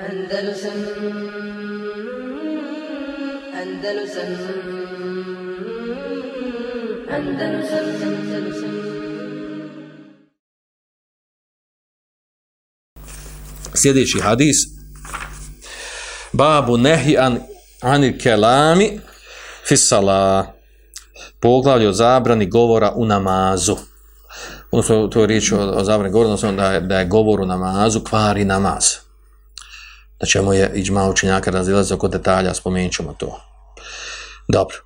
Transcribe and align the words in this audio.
Andalusam 0.00 0.72
Andalusam 3.60 4.30
Andalusam 7.10 7.86
Andalusam. 8.02 8.70
Sljedeći 13.74 14.20
hadis. 14.20 14.56
Babu 16.32 16.76
nehi 16.76 17.18
an 17.18 17.38
anil 17.80 18.18
kelami 18.18 19.00
fisala 19.68 20.52
poglavlje 21.40 21.88
o 21.88 21.92
zabrani 21.92 22.46
govora 22.46 22.92
u 22.96 23.06
namazu. 23.06 23.76
Odnosno 24.70 25.08
to 25.08 25.20
je 25.20 25.26
riječ 25.26 25.52
o, 25.52 25.58
o 25.58 25.84
zabrani 25.84 26.12
govora 26.12 26.26
odnosno 26.26 26.52
da 26.52 26.72
je, 26.72 26.80
da 26.80 26.98
je 26.98 27.06
govor 27.06 27.40
u 27.40 27.46
namazu 27.46 28.00
kvari 28.00 28.44
namaz. 28.44 28.99
Da 30.20 30.26
ćemo 30.26 30.52
je 30.52 30.72
iđma 30.74 31.08
učenjaka 31.08 31.50
razilazi 31.50 31.94
oko 31.94 32.08
detalja 32.08 32.54
spomenut 32.54 32.92
ćemo 32.92 33.14
to 33.18 33.40
dobro 34.48 34.76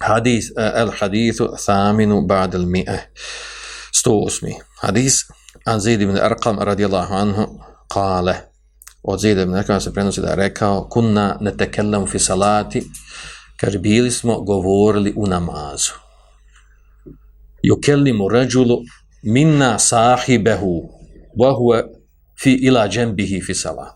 hadis 0.00 0.50
eh, 0.50 0.72
el 0.74 0.90
hadithu 0.98 1.48
thaminu 1.66 2.20
ba'd 2.20 2.54
al 2.54 2.66
mi'e 2.66 2.98
108. 4.04 4.54
hadis 4.80 5.24
an 5.64 5.80
Zaid 5.80 6.02
ibn 6.02 6.16
Arqam 6.16 6.58
radijallahu 6.58 7.14
anhu 7.14 7.46
kale 7.88 8.34
od 9.02 9.20
Zaid 9.20 9.38
ibn 9.38 9.54
Arqam 9.54 9.80
se 9.80 9.92
prenosi 9.92 10.20
da 10.20 10.28
je 10.28 10.36
rekao 10.36 10.88
kunna 10.90 11.36
ne 11.40 11.56
tekellam 11.56 12.06
fi 12.06 12.18
salati 12.18 12.82
kaže 13.56 13.78
bili 13.78 14.10
smo 14.10 14.40
govorili 14.40 15.14
u 15.16 15.26
namazu 15.26 15.92
yukellimu 17.62 18.28
rajulu 18.28 18.78
minna 19.22 19.78
sahibehu 19.78 20.90
wa 21.38 21.52
huwa 21.52 21.82
fi 22.42 22.52
ila 22.52 22.88
janbihi 22.88 23.40
fi 23.40 23.54
salat 23.54 23.95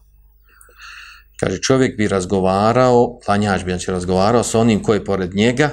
kaže 1.41 1.61
čovjek 1.62 1.97
bi 1.97 2.09
razgovarao 2.09 3.19
klanjač 3.25 3.65
bi 3.65 3.71
znači 3.71 3.91
razgovarao 3.91 4.43
sa 4.43 4.59
onim 4.59 4.83
koji 4.83 4.96
je 4.96 5.05
pored 5.05 5.35
njega 5.35 5.71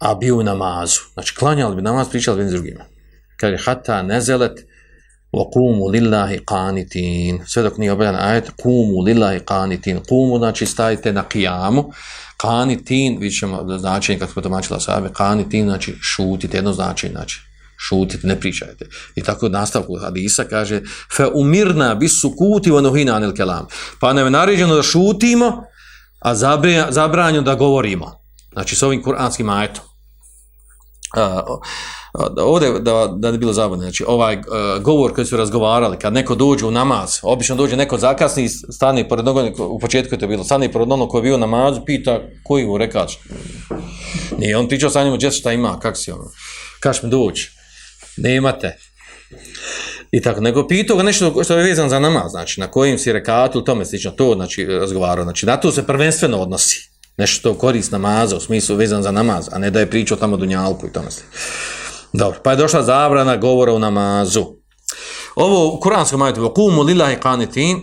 a 0.00 0.14
bio 0.14 0.36
u 0.36 0.42
namazu. 0.42 1.00
Znači 1.12 1.34
klanjali 1.34 1.76
bi 1.76 1.82
namaz 1.82 2.08
pričali 2.08 2.42
bi 2.42 2.48
s 2.48 2.52
drugima. 2.52 2.84
Kaže 3.40 3.56
hata 3.64 4.02
nezelet 4.02 4.58
wa 5.32 5.44
qumu 5.54 5.90
lillahi 5.90 6.38
qanitin. 6.38 7.40
Sve 7.46 7.62
dok 7.62 7.78
nije 7.78 7.92
objeljan 7.92 8.16
ajet 8.16 8.50
qumu 8.64 9.04
lillahi 9.04 9.38
qanitin. 9.40 10.00
Qumu 10.10 10.38
znači 10.38 10.66
stajite 10.66 11.12
na 11.12 11.28
kijamu, 11.28 11.90
qanitin 12.38 13.20
vidit 13.20 13.38
ćemo 13.38 13.78
značenje 13.78 14.18
kako 14.18 14.32
smo 14.32 14.42
domaćila 14.42 14.80
sabe 14.80 15.08
qanitin 15.08 15.64
znači 15.64 15.94
šutite 16.02 16.56
jedno 16.56 16.72
značenje 16.72 17.12
znači 17.12 17.51
šutite 17.88 18.26
ne 18.26 18.40
pričajte. 18.40 18.86
I 19.14 19.22
tako 19.22 19.48
nastavku 19.48 19.96
hadisa 19.96 20.44
kaže 20.44 20.80
fa 21.16 21.28
umirna 21.34 21.94
bis 21.94 22.20
sukuti 22.20 22.70
wa 22.70 22.80
nuhina 22.82 23.16
anil 23.16 23.34
kalam 23.36 23.66
pa 24.00 24.12
nam 24.12 24.26
je 24.26 24.30
naređeno 24.30 24.74
da 24.74 24.82
šutimo 24.82 25.62
a 26.18 26.34
zabranjeno 26.90 27.42
da 27.42 27.54
govorimo. 27.54 28.22
Znači 28.52 28.76
s 28.76 28.82
ovim 28.82 29.02
kuranskim 29.02 29.48
ajetom. 29.48 29.84
Uh, 31.16 31.58
ovdje 32.38 32.80
da, 32.80 33.14
da 33.16 33.30
ne 33.30 33.38
bilo 33.38 33.52
zabavno, 33.52 33.82
znači 33.82 34.04
ovaj 34.08 34.36
uh, 34.36 34.82
govor 34.82 35.14
koji 35.14 35.26
su 35.26 35.36
razgovarali, 35.36 35.98
kad 35.98 36.12
neko 36.12 36.34
dođe 36.34 36.66
u 36.66 36.70
namaz, 36.70 37.18
obično 37.22 37.56
dođe 37.56 37.76
neko 37.76 37.98
zakasni, 37.98 38.48
stane 38.48 39.08
pored 39.08 39.28
onog, 39.28 39.60
u 39.60 39.78
početku 39.78 40.14
je 40.14 40.18
to 40.18 40.26
bilo, 40.26 40.44
stane 40.44 40.72
pored 40.72 40.92
onog 40.92 41.08
koji 41.08 41.18
je 41.18 41.22
bio 41.22 41.36
na 41.36 41.46
namazu, 41.46 41.80
pita 41.86 42.20
koji 42.44 42.66
mu 42.66 42.78
rekač. 42.78 43.16
Nije, 44.38 44.56
on 44.56 44.68
pričao 44.68 44.90
sa 44.90 45.04
njim, 45.04 45.14
gdje 45.14 45.30
šta 45.30 45.52
ima, 45.52 45.78
kak 45.80 45.96
si 45.96 46.10
ono, 46.10 46.24
kaš 46.80 47.02
mi 47.02 47.10
doći, 47.10 47.50
nemate. 48.16 48.78
I 50.12 50.22
tako, 50.22 50.40
nego 50.40 50.68
pitao 50.68 50.96
ga 50.96 51.02
nešto 51.02 51.44
što 51.44 51.58
je 51.58 51.64
vezan 51.64 51.88
za 51.88 51.98
namaz, 51.98 52.30
znači 52.30 52.60
na 52.60 52.70
kojim 52.70 52.98
si 52.98 53.12
rekatu, 53.12 53.64
tome 53.64 53.84
slično, 53.84 54.10
to 54.10 54.34
znači 54.34 54.66
razgovarao, 54.66 55.24
znači 55.24 55.46
na 55.46 55.56
to 55.56 55.72
se 55.72 55.86
prvenstveno 55.86 56.38
odnosi, 56.38 56.90
nešto 57.16 57.38
što 57.38 57.54
korist 57.54 57.92
namaza, 57.92 58.36
u 58.36 58.40
smislu 58.40 58.76
vezan 58.76 59.02
za 59.02 59.10
namaz, 59.10 59.48
a 59.52 59.58
ne 59.58 59.70
da 59.70 59.80
je 59.80 59.90
pričao 59.90 60.16
tamo 60.16 60.36
dunjalku 60.36 60.86
i 60.86 60.92
tome 60.92 61.10
slično. 61.10 61.30
Dobro, 62.12 62.40
pa 62.44 62.50
je 62.50 62.56
došla 62.56 62.82
zabrana 62.82 63.36
govora 63.36 63.72
u 63.72 63.78
namazu. 63.78 64.46
Ovo 65.34 65.74
u 65.74 65.80
kuranskom 65.80 66.22
ajetu, 66.22 66.52
kumu 66.54 66.82
lillahi 66.82 67.16
qanitin, 67.16 67.80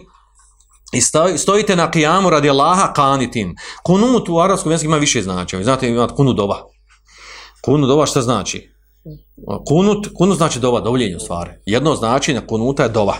i 0.94 1.02
stojite 1.38 1.76
na 1.76 1.92
kijamu 1.92 2.30
radi 2.30 2.50
Allaha 2.50 2.94
qanitin. 2.96 3.56
Kunut 3.84 4.30
u 4.30 4.40
arabskom 4.40 4.72
jeziku 4.72 4.86
ima 4.90 4.98
više 4.98 5.22
značaja. 5.22 5.64
Znate, 5.64 5.90
ima 5.90 6.08
kunudova. 6.08 6.66
Kunudova 7.62 8.06
šta 8.06 8.22
znači? 8.22 8.72
Kunut, 9.68 10.08
kunut 10.18 10.38
znači 10.38 10.60
dova, 10.60 10.80
dovljenje 10.80 11.16
u 11.16 11.20
stvari. 11.20 11.52
Jedno 11.66 11.96
značenje 11.96 12.42
kunuta 12.48 12.84
je 12.84 12.90
dova. 12.90 13.16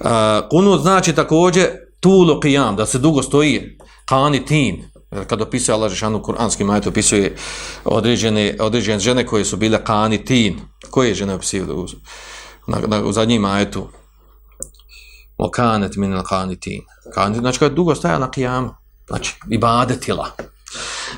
Uh, 0.00 0.06
kunut 0.50 0.80
znači 0.80 1.14
također 1.14 1.66
tulu 2.00 2.40
qiyam, 2.40 2.76
da 2.76 2.86
se 2.86 2.98
dugo 2.98 3.22
stoji 3.22 3.78
qanitin, 4.08 4.82
kad 5.26 5.42
opisuje 5.42 5.74
Allah 5.74 5.90
Žešanu 5.90 6.22
kuranski 6.22 6.64
majet, 6.64 6.86
opisuje 6.86 7.36
određene, 7.84 8.56
određene 8.60 8.98
žene 8.98 9.26
koje 9.26 9.44
su 9.44 9.56
bile 9.56 9.84
kanitin. 9.84 10.60
Koje 10.90 11.14
žene 11.14 11.34
opisuje 11.34 11.62
u, 11.62 11.86
na, 12.66 12.78
na, 12.86 13.04
u 13.04 13.12
zadnjim 13.12 13.42
majetu? 13.42 13.88
O 15.38 15.50
kanet 15.50 15.96
min 15.96 16.14
al 16.14 16.22
kanitin. 16.22 16.82
Kanitin, 17.14 17.40
znači 17.40 17.58
kada 17.58 17.72
je 17.72 17.76
dugo 17.76 17.94
stajala 17.94 18.26
na 18.26 18.30
qiyam, 18.30 18.68
Znači, 19.06 19.34
ibadetila. 19.50 20.30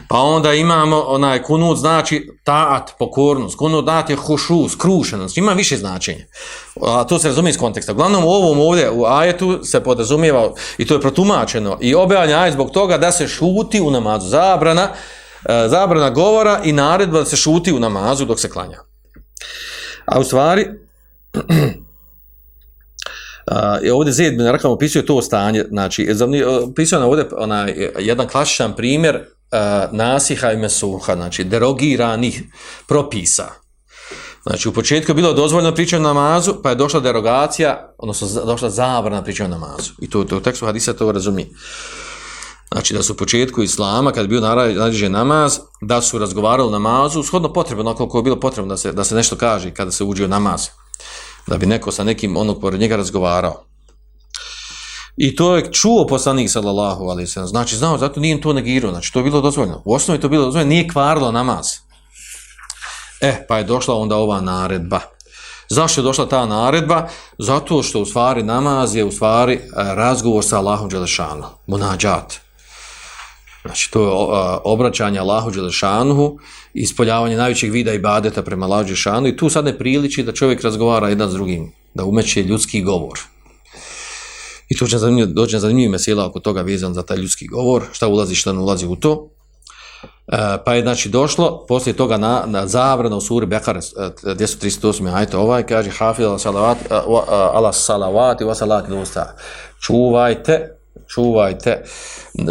Pa 0.08 0.18
onda 0.18 0.54
imamo 0.54 1.04
onaj 1.06 1.42
kunut 1.42 1.78
znači 1.78 2.30
taat, 2.44 2.90
pokornost, 2.98 3.56
kunut 3.56 3.84
znači 3.84 4.14
hušu, 4.14 4.68
skrušenost, 4.68 5.36
ima 5.36 5.52
više 5.52 5.76
značenja. 5.76 6.24
A 6.82 7.04
to 7.04 7.18
se 7.18 7.28
razumije 7.28 7.50
iz 7.50 7.58
konteksta. 7.58 7.92
Uglavnom 7.92 8.24
u 8.24 8.28
ovom 8.28 8.60
ovdje, 8.60 8.90
u 8.90 9.04
ajetu 9.04 9.64
se 9.64 9.80
podrazumijeva 9.80 10.52
i 10.78 10.86
to 10.86 10.94
je 10.94 11.00
protumačeno 11.00 11.78
i 11.80 11.94
objavljanje 11.94 12.34
ajet 12.34 12.54
zbog 12.54 12.70
toga 12.70 12.98
da 12.98 13.12
se 13.12 13.28
šuti 13.28 13.80
u 13.80 13.90
namazu. 13.90 14.28
Zabrana, 14.28 14.88
e, 15.48 15.68
zabrana 15.68 16.10
govora 16.10 16.60
i 16.64 16.72
naredba 16.72 17.18
da 17.18 17.24
se 17.24 17.36
šuti 17.36 17.72
u 17.72 17.80
namazu 17.80 18.24
dok 18.24 18.40
se 18.40 18.50
klanja. 18.50 18.78
A 20.04 20.20
u 20.20 20.24
stvari, 20.24 20.66
Uh, 23.50 23.94
ovdje 23.94 24.12
Zed 24.12 24.36
bin 24.36 24.46
Rakam 24.46 24.70
opisuje 24.70 25.06
to 25.06 25.22
stanje, 25.22 25.64
znači, 25.68 26.08
opisuje 26.70 27.02
ovdje 27.02 27.24
onaj, 27.36 27.90
jedan 27.98 28.28
klasičan 28.28 28.76
primjer 28.76 29.24
uh, 29.52 29.92
nasiha 29.92 30.52
i 30.52 30.56
mesuha, 30.56 31.14
znači 31.14 31.44
derogiranih 31.44 32.42
propisa. 32.86 33.48
Znači 34.42 34.68
u 34.68 34.72
početku 34.72 35.10
je 35.10 35.14
bilo 35.14 35.32
dozvoljeno 35.32 35.74
pričati 35.74 36.02
namazu, 36.02 36.54
pa 36.62 36.68
je 36.70 36.74
došla 36.74 37.00
derogacija, 37.00 37.94
odnosno 37.98 38.44
došla 38.44 38.70
zabrana 38.70 39.24
pričati 39.24 39.50
namazu. 39.50 39.92
I 40.00 40.10
to, 40.10 40.24
to 40.24 40.36
u 40.36 40.40
tekstu 40.40 40.66
hadisa 40.66 40.92
to 40.92 41.12
razumije. 41.12 41.48
Znači 42.72 42.94
da 42.94 43.02
su 43.02 43.12
u 43.12 43.16
početku 43.16 43.62
islama, 43.62 44.12
kad 44.12 44.24
je 44.24 44.28
bio 44.28 44.40
naređen 44.40 45.12
namaz, 45.12 45.58
da 45.80 46.02
su 46.02 46.18
razgovarali 46.18 46.72
namazu, 46.72 47.22
shodno 47.22 47.52
potrebno, 47.52 47.94
koliko 47.94 48.18
je 48.18 48.22
bilo 48.22 48.40
potrebno 48.40 48.68
da 48.68 48.76
se, 48.76 48.92
da 48.92 49.04
se 49.04 49.14
nešto 49.14 49.36
kaže 49.36 49.74
kada 49.74 49.90
se 49.90 50.04
uđe 50.04 50.24
u 50.24 50.28
namaz. 50.28 50.66
Da 51.46 51.58
bi 51.58 51.66
neko 51.66 51.92
sa 51.92 52.04
nekim 52.04 52.36
onog 52.36 52.60
pored 52.60 52.80
njega 52.80 52.96
razgovarao. 52.96 53.67
I 55.20 55.36
to 55.36 55.56
je 55.56 55.72
čuo 55.72 56.06
poslanik 56.06 56.50
sallallahu 56.50 57.04
alejhi 57.04 57.26
ve 57.28 57.32
sellem. 57.32 57.48
Znači 57.48 57.76
znao, 57.76 57.98
zato 57.98 58.20
nije 58.20 58.40
to 58.40 58.52
negirao, 58.52 58.90
znači 58.90 59.12
to 59.12 59.18
je 59.18 59.22
bilo 59.22 59.40
dozvoljeno. 59.40 59.82
U 59.84 59.94
osnovi 59.94 60.20
to 60.20 60.28
bilo 60.28 60.44
dozvoljeno, 60.44 60.68
nije 60.68 60.88
kvarilo 60.88 61.32
namaz. 61.32 61.66
E, 63.20 63.46
pa 63.48 63.58
je 63.58 63.64
došla 63.64 63.94
onda 63.94 64.16
ova 64.16 64.40
naredba. 64.40 65.00
Zašto 65.68 66.00
je 66.00 66.02
došla 66.02 66.28
ta 66.28 66.46
naredba? 66.46 67.08
Zato 67.38 67.82
što 67.82 68.00
u 68.00 68.06
stvari 68.06 68.42
namaz 68.42 68.96
je 68.96 69.04
u 69.04 69.10
stvari 69.12 69.54
e, 69.54 69.60
razgovor 69.74 70.44
sa 70.44 70.58
Allahom 70.58 70.90
dželešanu, 70.90 71.44
munađat. 71.66 72.34
Znači 73.64 73.90
to 73.90 74.02
je 74.02 74.08
e, 74.08 74.58
obraćanje 74.64 75.18
Allahu 75.18 75.50
dželešanu, 75.50 76.38
ispoljavanje 76.74 77.36
najvećeg 77.36 77.72
vida 77.72 77.92
ibadeta 77.92 78.42
prema 78.42 78.66
Allahu 78.66 78.84
Đelešanu 78.84 79.28
i 79.28 79.36
tu 79.36 79.50
sad 79.50 79.64
ne 79.64 79.78
priliči 79.78 80.22
da 80.22 80.32
čovjek 80.32 80.62
razgovara 80.62 81.08
jedan 81.08 81.30
s 81.30 81.32
drugim, 81.32 81.72
da 81.94 82.04
umeće 82.04 82.42
ljudski 82.42 82.82
govor. 82.82 83.18
I 84.68 84.76
to 84.76 84.86
će 84.86 84.98
zanimljivo, 84.98 85.32
doći 85.32 85.54
na 85.54 85.60
zanimljiv 85.60 85.90
mesela 85.90 86.26
oko 86.26 86.40
toga 86.40 86.62
vezan 86.62 86.94
za 86.94 87.02
taj 87.02 87.16
ljudski 87.16 87.46
govor, 87.46 87.82
šta 87.92 88.08
ulazi, 88.08 88.34
šta 88.34 88.52
ne 88.52 88.58
ulazi 88.58 88.86
u 88.86 88.96
to. 88.96 89.30
E, 90.28 90.58
pa 90.64 90.74
je 90.74 90.82
znači 90.82 91.08
došlo, 91.08 91.66
poslije 91.68 91.96
toga 91.96 92.16
na, 92.16 92.42
na 92.46 92.66
zabrana 92.66 93.16
u 93.16 93.20
suri 93.20 93.46
Bekar 93.46 93.76
e, 93.76 93.80
238. 93.80 95.14
ajte 95.14 95.36
ovaj, 95.36 95.62
kaže 95.62 95.90
Hafid 95.90 96.24
ala 96.24 96.38
salavati, 96.38 96.80
e, 96.90 96.94
e, 96.94 97.00
ala 97.28 97.72
salavati, 97.72 98.44
wa 98.44 98.54
salati 98.54 98.90
dosta. 98.90 99.36
Čuvajte, 99.80 100.78
čuvajte 101.06 101.84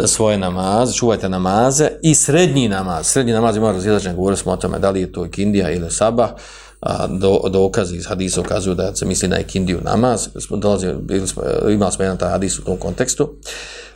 svoje 0.06 0.38
namaze, 0.38 0.92
čuvajte 0.94 1.28
namaze 1.28 1.88
i 2.02 2.14
srednji 2.14 2.68
namaz. 2.68 3.06
Srednji 3.06 3.32
namaz 3.32 3.56
ima 3.56 3.72
razilačen, 3.72 4.16
govorili 4.16 4.36
smo 4.36 4.52
o 4.52 4.56
tome 4.56 4.78
da 4.78 4.90
li 4.90 5.00
je 5.00 5.12
to 5.12 5.30
Kindija 5.30 5.70
ili 5.70 5.90
Sabah 5.90 6.30
a, 6.80 7.06
do, 7.06 7.40
dokazi 7.50 7.96
iz 7.96 8.06
hadisa 8.06 8.40
ukazuju 8.40 8.74
da 8.74 8.96
se 8.96 9.06
misli 9.06 9.28
na 9.28 9.38
ikindiju 9.38 9.80
namaz, 9.82 10.28
dolazi, 10.50 10.86
bili 11.00 11.28
smo, 11.28 11.42
imali 11.70 11.92
smo 11.92 12.04
jedan 12.04 12.18
taj 12.18 12.30
hadis 12.30 12.58
u 12.58 12.64
tom 12.64 12.76
kontekstu. 12.76 13.34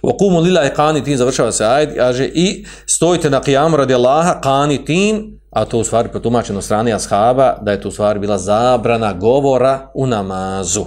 U 0.03 0.17
kumu 0.19 0.41
lila 0.41 0.61
je 0.61 0.75
kanitin, 0.75 1.17
završava 1.17 1.53
se 1.53 1.65
ajd, 1.65 1.97
kaže, 1.97 2.25
i 2.25 2.67
stojite 2.87 3.31
na 3.31 3.41
kijamu 3.41 3.77
radi 3.77 3.95
Allaha, 3.95 4.41
kanitin, 4.41 5.39
a 5.51 5.65
to 5.65 5.79
u 5.79 5.85
stvari 5.85 6.09
potumačeno 6.13 6.63
strane 6.63 6.93
ashaba, 6.93 7.59
da 7.63 7.71
je 7.71 7.81
to 7.81 7.89
u 7.89 7.93
stvari 7.93 8.19
bila 8.19 8.39
zabrana 8.39 9.13
govora 9.13 9.91
u 9.95 10.07
namazu. 10.07 10.85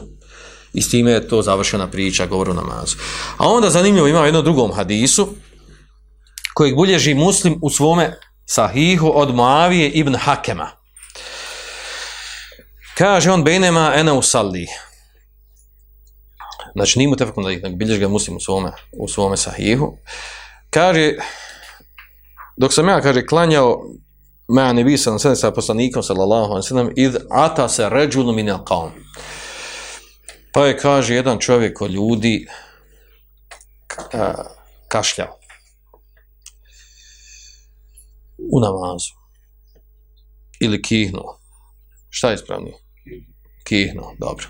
I 0.73 0.81
s 0.81 0.89
time 0.89 1.11
je 1.11 1.27
to 1.27 1.41
završena 1.41 1.87
priča, 1.87 2.25
govor 2.25 2.49
u 2.49 2.53
namazu. 2.53 2.95
A 3.37 3.47
onda 3.47 3.69
zanimljivo 3.69 4.07
ima 4.07 4.21
u 4.21 4.25
jednom 4.25 4.43
drugom 4.43 4.73
hadisu, 4.73 5.27
kojeg 6.53 6.75
bulježi 6.75 7.13
muslim 7.13 7.59
u 7.61 7.69
svome 7.69 8.19
sahihu 8.45 9.11
od 9.15 9.35
Moavije 9.35 9.89
ibn 9.89 10.15
Hakema. 10.15 10.67
Kaže 12.97 13.31
on, 13.31 13.43
Benema 13.43 13.91
ene 13.95 14.11
usalli. 14.11 14.67
Znači, 16.75 16.99
nije 16.99 17.09
mu 17.09 17.15
tefekom 17.15 17.43
da 17.43 17.51
ih 17.51 17.61
bilješ 17.75 17.99
ga 17.99 18.07
muslim 18.07 18.37
u 18.37 18.39
svome, 18.39 18.71
u 18.99 19.07
svome 19.07 19.37
sahihu. 19.37 19.97
Kaže, 20.69 21.13
dok 22.57 22.73
sam 22.73 22.87
ja, 22.87 23.01
kaže, 23.01 23.25
klanjao 23.25 23.81
ma 24.47 24.73
ne 24.73 24.83
bi 24.83 24.97
sam 24.97 25.19
sa 25.19 25.51
poslanikom 25.51 26.03
sallallahu 26.03 26.51
alejhi 26.51 26.65
ve 26.65 26.67
sellem 26.67 26.91
id 26.95 27.15
ata 27.29 27.69
se 27.69 27.89
rajul 27.89 28.33
min 28.33 28.49
alqam. 28.49 28.91
pa 30.53 30.65
je 30.65 30.77
kaže 30.77 31.15
jedan 31.15 31.39
čovjek 31.39 31.81
od 31.81 31.91
ljudi 31.91 32.47
a, 34.13 34.33
kašljao 34.87 35.39
u 38.51 38.59
namazu 38.59 39.13
ili 40.59 40.81
kihnuo 40.81 41.39
šta 42.09 42.29
je 42.29 42.35
ispravnije 42.35 42.84
kihnuo 43.67 44.15
dobro 44.19 44.45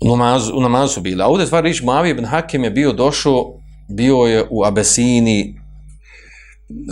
u 0.00 0.16
namazu, 0.16 0.52
u 0.56 0.60
namazu 0.60 0.94
su 0.94 1.00
bili 1.00 1.22
a 1.22 1.26
ovdje 1.26 1.46
stvar 1.46 1.62
riječ 1.62 1.82
Mavi 1.82 2.10
ibn 2.10 2.24
Hakim 2.24 2.64
je 2.64 2.70
bio 2.70 2.92
došao 2.92 3.54
bio 3.88 4.16
je 4.16 4.46
u 4.50 4.64
Abesini 4.64 5.60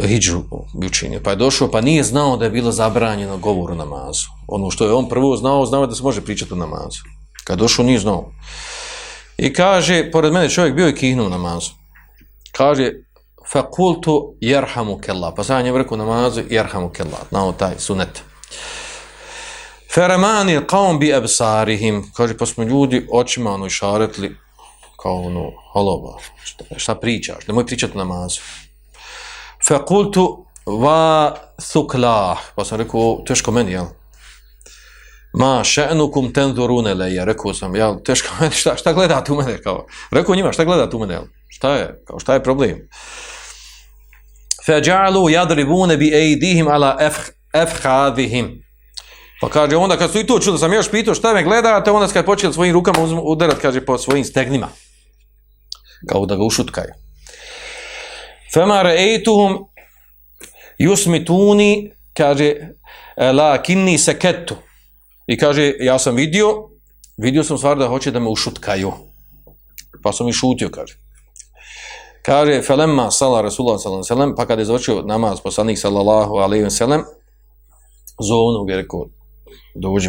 hijđu 0.07 0.43
učinio, 0.87 1.21
pa 1.25 1.31
je 1.31 1.37
došao, 1.37 1.71
pa 1.71 1.81
nije 1.81 2.03
znao 2.03 2.37
da 2.37 2.45
je 2.45 2.51
bilo 2.51 2.73
zabranjeno 2.73 3.39
govor 3.39 3.71
u 3.71 3.75
namazu. 3.75 4.27
Ono 4.49 4.71
što 4.71 4.85
je 4.85 4.93
on 4.93 5.09
prvo 5.09 5.37
znao, 5.37 5.67
znao 5.67 5.87
da 5.87 5.95
se 5.95 6.03
može 6.03 6.21
pričati 6.21 6.55
u 6.55 6.57
namazu. 6.57 6.99
Kad 7.45 7.59
došao, 7.59 7.85
nije 7.85 7.99
znao. 7.99 8.33
I 9.37 9.53
kaže, 9.53 10.11
pored 10.11 10.33
mene 10.33 10.49
čovjek 10.49 10.75
bio 10.75 10.89
i 10.89 10.95
kihnuo 10.95 11.27
u 11.27 11.31
namazu. 11.31 11.71
Kaže, 12.53 12.93
fakultu 13.53 14.35
jerhamu 14.41 14.99
kella. 14.99 15.35
Pa 15.35 15.45
sam 15.45 15.67
je 15.67 15.79
rekao 15.79 15.97
namazu, 15.97 16.43
jerhamu 16.51 16.89
kella. 16.89 17.19
Znao 17.29 17.53
taj 17.53 17.75
sunet. 17.79 18.23
Feramani 19.95 20.61
qaum 20.67 20.99
bi 20.99 21.13
absarihim. 21.15 22.05
Kaže, 22.17 22.37
pa 22.37 22.47
smo 22.47 22.65
ljudi 22.65 23.07
očima 23.13 23.55
ono 23.55 23.67
išaretli 23.67 24.37
kao 25.03 25.23
ono, 25.23 25.53
halova, 25.73 26.19
šta, 26.45 26.65
šta 26.77 26.95
pričaš? 26.95 27.47
Nemoj 27.47 27.67
pričati 27.67 27.93
u 27.95 27.99
namazu. 27.99 28.41
Fakultu 29.69 30.47
va 30.67 31.35
thuklah. 31.73 32.39
Pa 32.55 32.65
sam 32.65 32.79
rekao, 32.79 33.23
teško 33.27 33.51
meni, 33.51 33.73
jel? 33.73 33.87
Ma 35.35 35.61
še'nukum 35.65 36.33
tenzurune 36.35 36.95
leje. 36.95 37.25
Rekao 37.25 37.55
sam, 37.55 37.77
jel, 37.77 37.97
teško 38.05 38.29
meni, 38.41 38.53
šta, 38.53 38.77
šta 38.77 38.93
gledate 38.93 39.33
u 39.33 39.37
mene? 39.37 39.63
Kao, 39.63 39.87
rekao 40.11 40.35
njima, 40.35 40.53
šta 40.53 40.65
gledate 40.65 40.97
u 40.97 41.01
mene, 41.01 41.15
jel? 41.15 41.25
Šta 41.49 41.75
je? 41.75 42.03
Kao, 42.07 42.19
šta 42.19 42.35
je 42.35 42.43
problem? 42.43 42.89
Feđalu 44.67 45.31
jadribune 45.31 45.97
bi 45.97 46.15
ejdihim 46.15 46.69
ala 46.69 46.97
efhadihim. 47.55 48.72
Pa 49.43 49.49
kaže, 49.49 49.77
onda 49.77 49.97
kad 49.97 50.11
su 50.11 50.19
i 50.19 50.27
to 50.27 50.39
čuli, 50.39 50.59
sam 50.59 50.73
još 50.73 50.91
pitao 50.91 51.15
šta 51.15 51.35
me 51.35 51.43
gledate, 51.43 51.91
onda 51.91 52.09
kad 52.09 52.25
počeli 52.25 52.53
svojim 52.53 52.75
rukama 52.75 52.99
udarat, 53.23 53.59
kaže, 53.59 53.85
po 53.85 53.99
svojim 53.99 54.25
stegnima. 54.25 54.69
Kao 56.09 56.27
da 56.27 56.37
ga 56.37 56.45
ušutkaju. 56.45 56.93
Fema 58.55 58.83
re'eituhum 58.83 59.65
yusmituni, 60.79 61.91
kaže, 62.15 62.55
e, 63.17 63.33
la 63.33 63.63
kinni 63.63 63.99
seketu. 63.99 64.55
I 65.27 65.39
kaže, 65.39 65.73
ja 65.81 65.99
sam 65.99 66.15
vidio, 66.15 66.69
vidio 67.17 67.45
sam 67.45 67.59
stvar 67.59 67.79
da 67.79 67.89
hoće 67.89 68.11
da 68.11 68.21
me 68.21 68.29
ušutkaju. 68.29 68.93
Pa 70.03 70.13
sam 70.13 70.29
i 70.29 70.33
šutio, 70.33 70.69
kaže. 70.69 70.99
Kaže, 72.23 72.63
felemma 72.63 73.11
sala 73.11 73.43
Rasulullah 73.43 73.81
sallam 73.83 74.05
sallam, 74.05 74.35
pa 74.37 74.47
kada 74.47 74.63
je 74.63 74.67
završio 74.67 75.03
namaz 75.03 75.41
poslanik 75.41 75.79
sallallahu 75.79 76.35
alaihi 76.35 76.65
wa 76.65 76.71
sallam, 76.71 77.03
zovnu 78.21 78.65
ga 78.65 78.77
rekao, 78.77 79.09
dođi. 79.75 80.09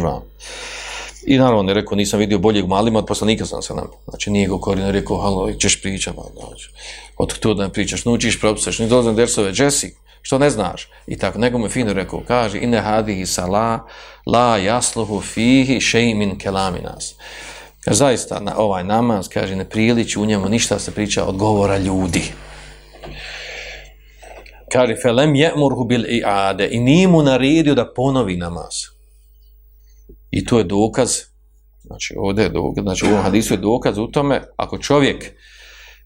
I 1.26 1.38
naravno 1.38 1.60
on 1.60 1.68
je 1.68 1.74
rekao, 1.74 1.96
nisam 1.96 2.18
vidio 2.18 2.38
boljeg 2.38 2.66
malima 2.66 2.98
od 2.98 3.06
poslanika 3.06 3.46
sam 3.46 3.62
se 3.62 3.74
nam. 3.74 3.86
Znači 4.08 4.30
nije 4.30 4.48
go 4.48 4.58
korino 4.58 4.90
rekao, 4.90 5.16
halo, 5.16 5.52
ćeš 5.52 5.82
pričati, 5.82 6.18
znači. 6.38 6.70
Od 7.16 7.38
tu 7.38 7.54
da 7.54 7.62
ne 7.62 7.72
pričaš, 7.72 8.04
nučiš, 8.04 8.40
propisaš, 8.40 8.78
ni 8.78 8.88
dolazim 8.88 9.16
dersove, 9.16 9.52
Jesse, 9.56 9.90
što 10.22 10.38
ne 10.38 10.50
znaš? 10.50 10.88
I 11.06 11.18
tako, 11.18 11.38
nego 11.38 11.58
mu 11.58 11.68
fino 11.68 11.92
rekao, 11.92 12.22
kaže, 12.28 12.58
ine 12.58 12.80
hadihi 12.80 13.26
sala, 13.26 13.86
la 14.26 14.56
jasluhu 14.56 15.20
fihi 15.20 15.80
šeimin 15.80 16.38
kelaminas. 16.38 17.14
Kaže, 17.80 17.96
zaista, 17.96 18.40
na 18.40 18.56
ovaj 18.56 18.84
namaz, 18.84 19.28
kaže, 19.28 19.56
ne 19.56 19.64
priliči 19.64 20.18
u 20.18 20.26
njemu 20.26 20.48
ništa 20.48 20.78
se 20.78 20.90
priča 20.90 21.24
od 21.24 21.36
govora 21.36 21.78
ljudi. 21.78 22.22
Kaže, 24.72 24.96
felem 25.02 25.34
je'murhu 25.34 25.86
bil 25.86 26.04
i'ade, 26.08 26.68
i 26.70 26.80
nije 26.80 27.08
mu 27.08 27.22
naredio 27.22 27.74
da 27.74 27.92
ponovi 27.94 28.36
namaz. 28.36 28.93
I 30.34 30.44
to 30.44 30.58
je 30.58 30.64
dokaz, 30.64 31.10
znači 31.84 32.14
ovdje 32.18 32.42
je 32.42 32.48
dokaz, 32.48 32.82
znači 32.82 33.06
u 33.06 33.08
ovom 33.08 33.22
hadisu 33.22 33.54
je 33.54 33.58
dokaz 33.58 33.98
u 33.98 34.06
tome, 34.06 34.42
ako 34.56 34.78
čovjek 34.78 35.24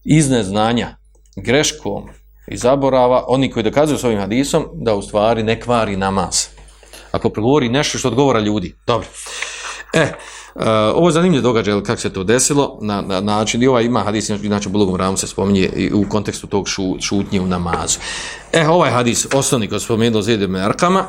iz 0.03 0.29
neznanja, 0.29 0.97
greškom 1.35 2.03
i 2.47 2.57
zaborava, 2.57 3.23
oni 3.27 3.51
koji 3.51 3.63
dokazuju 3.63 3.97
s 3.97 4.03
ovim 4.03 4.19
hadisom, 4.19 4.65
da 4.73 4.95
u 4.95 5.01
stvari 5.01 5.43
ne 5.43 5.61
kvari 5.61 5.97
namaz. 5.97 6.47
Ako 7.11 7.29
progovori 7.29 7.69
nešto 7.69 7.97
što 7.97 8.07
odgovora 8.07 8.39
ljudi. 8.39 8.75
Dobro. 8.87 9.07
E, 9.93 10.03
uh, 10.55 10.63
ovo 10.95 11.07
je 11.07 11.13
zanimljiv 11.13 11.41
događaj, 11.41 11.83
kako 11.83 12.01
se 12.01 12.13
to 12.13 12.23
desilo, 12.23 12.79
na, 12.81 13.01
na 13.01 13.21
način, 13.21 13.63
i 13.63 13.67
ovaj 13.67 13.83
ima 13.83 13.99
hadis, 13.99 14.29
inače 14.29 14.69
u 14.69 14.71
Bulogom 14.71 14.95
ramu 14.95 15.17
se 15.17 15.27
spominje 15.27 15.69
i 15.75 15.93
u 15.93 16.05
kontekstu 16.09 16.47
tog 16.47 16.69
šu, 16.69 17.01
šutnje 17.01 17.41
u 17.41 17.47
namazu. 17.47 17.99
E, 18.53 18.67
ovaj 18.67 18.91
hadis, 18.91 19.27
osnovni 19.33 19.67
koji 19.67 19.79
spomenuo 19.79 20.21
Zedem 20.21 20.51
Merkama, 20.51 21.07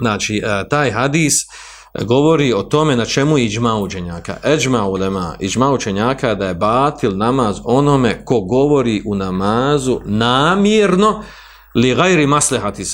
znači, 0.00 0.42
uh, 0.44 0.68
taj 0.68 0.90
hadis, 0.90 1.34
uh, 1.44 1.61
govori 2.00 2.52
o 2.52 2.62
tome 2.62 2.96
na 2.96 3.04
čemu 3.04 3.38
je 3.38 3.44
iđma 3.44 3.78
učenjaka. 3.78 4.36
Eđma 4.44 4.86
ulema, 4.86 5.36
iđma 5.40 5.72
učenjaka 5.72 6.34
da 6.34 6.46
je 6.46 6.54
batil 6.54 7.16
namaz 7.16 7.56
onome 7.64 8.24
ko 8.24 8.40
govori 8.40 9.02
u 9.06 9.14
namazu 9.14 10.00
namjerno 10.04 11.24
li 11.74 11.94
gajri 11.94 12.26
maslehati 12.26 12.82
eh, 12.82 12.86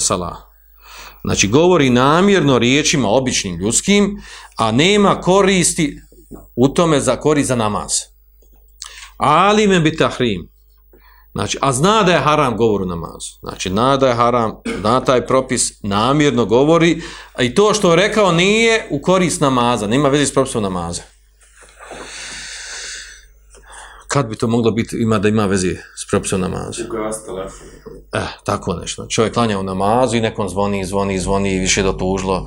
salah. 0.00 0.36
Znači 1.24 1.48
govori 1.48 1.90
namjerno 1.90 2.58
riječima 2.58 3.08
običnim 3.08 3.56
ljudskim, 3.56 4.22
a 4.56 4.72
nema 4.72 5.20
koristi 5.20 6.00
u 6.56 6.68
tome 6.68 7.00
za 7.00 7.16
korist 7.16 7.48
za 7.48 7.56
namaz. 7.56 7.90
Ali 9.16 9.66
me 9.66 9.80
bi 9.80 9.96
tahrim. 9.96 10.49
Znači, 11.32 11.58
a 11.60 11.72
zna 11.72 12.02
da 12.02 12.12
je 12.12 12.18
haram 12.18 12.56
govor 12.56 12.82
u 12.82 12.86
namazu. 12.86 13.38
Znači, 13.40 13.68
zna 13.68 13.96
da 13.96 14.08
je 14.08 14.14
haram, 14.14 14.56
zna 14.80 15.00
taj 15.00 15.26
propis, 15.26 15.82
namjerno 15.82 16.44
govori, 16.44 17.02
a 17.34 17.42
i 17.42 17.54
to 17.54 17.74
što 17.74 17.90
je 17.90 17.96
rekao 17.96 18.32
nije 18.32 18.86
u 18.90 19.02
korist 19.02 19.40
namaza, 19.40 19.86
nema 19.86 20.08
vezi 20.08 20.26
s 20.26 20.34
propisom 20.34 20.62
namaza. 20.62 21.02
Kad 24.08 24.26
bi 24.26 24.36
to 24.36 24.46
moglo 24.46 24.70
biti, 24.70 24.96
ima 25.00 25.18
da 25.18 25.28
ima 25.28 25.46
vezi 25.46 25.76
s 25.96 26.10
propisom 26.10 26.40
namaza? 26.40 26.84
Ugas 26.88 27.24
telefon. 27.24 27.66
Eh, 28.12 28.28
tako 28.44 28.74
nešto. 28.74 29.06
Čovjek 29.06 29.34
klanja 29.34 29.58
u 29.58 29.62
namazu 29.62 30.16
i 30.16 30.20
nekom 30.20 30.48
zvoni, 30.48 30.84
zvoni, 30.84 31.18
zvoni 31.18 31.54
i 31.54 31.58
više 31.58 31.82
do 31.82 31.92
tužlo 31.92 32.46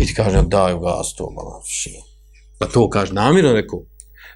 i 0.00 0.06
ti 0.06 0.14
kaže, 0.14 0.42
daj 0.42 0.74
ugas 0.74 1.14
to, 1.14 1.30
malo. 1.30 1.62
Pa 2.58 2.66
to 2.66 2.88
kaže, 2.88 3.12
namjerno 3.12 3.52
rekao, 3.52 3.80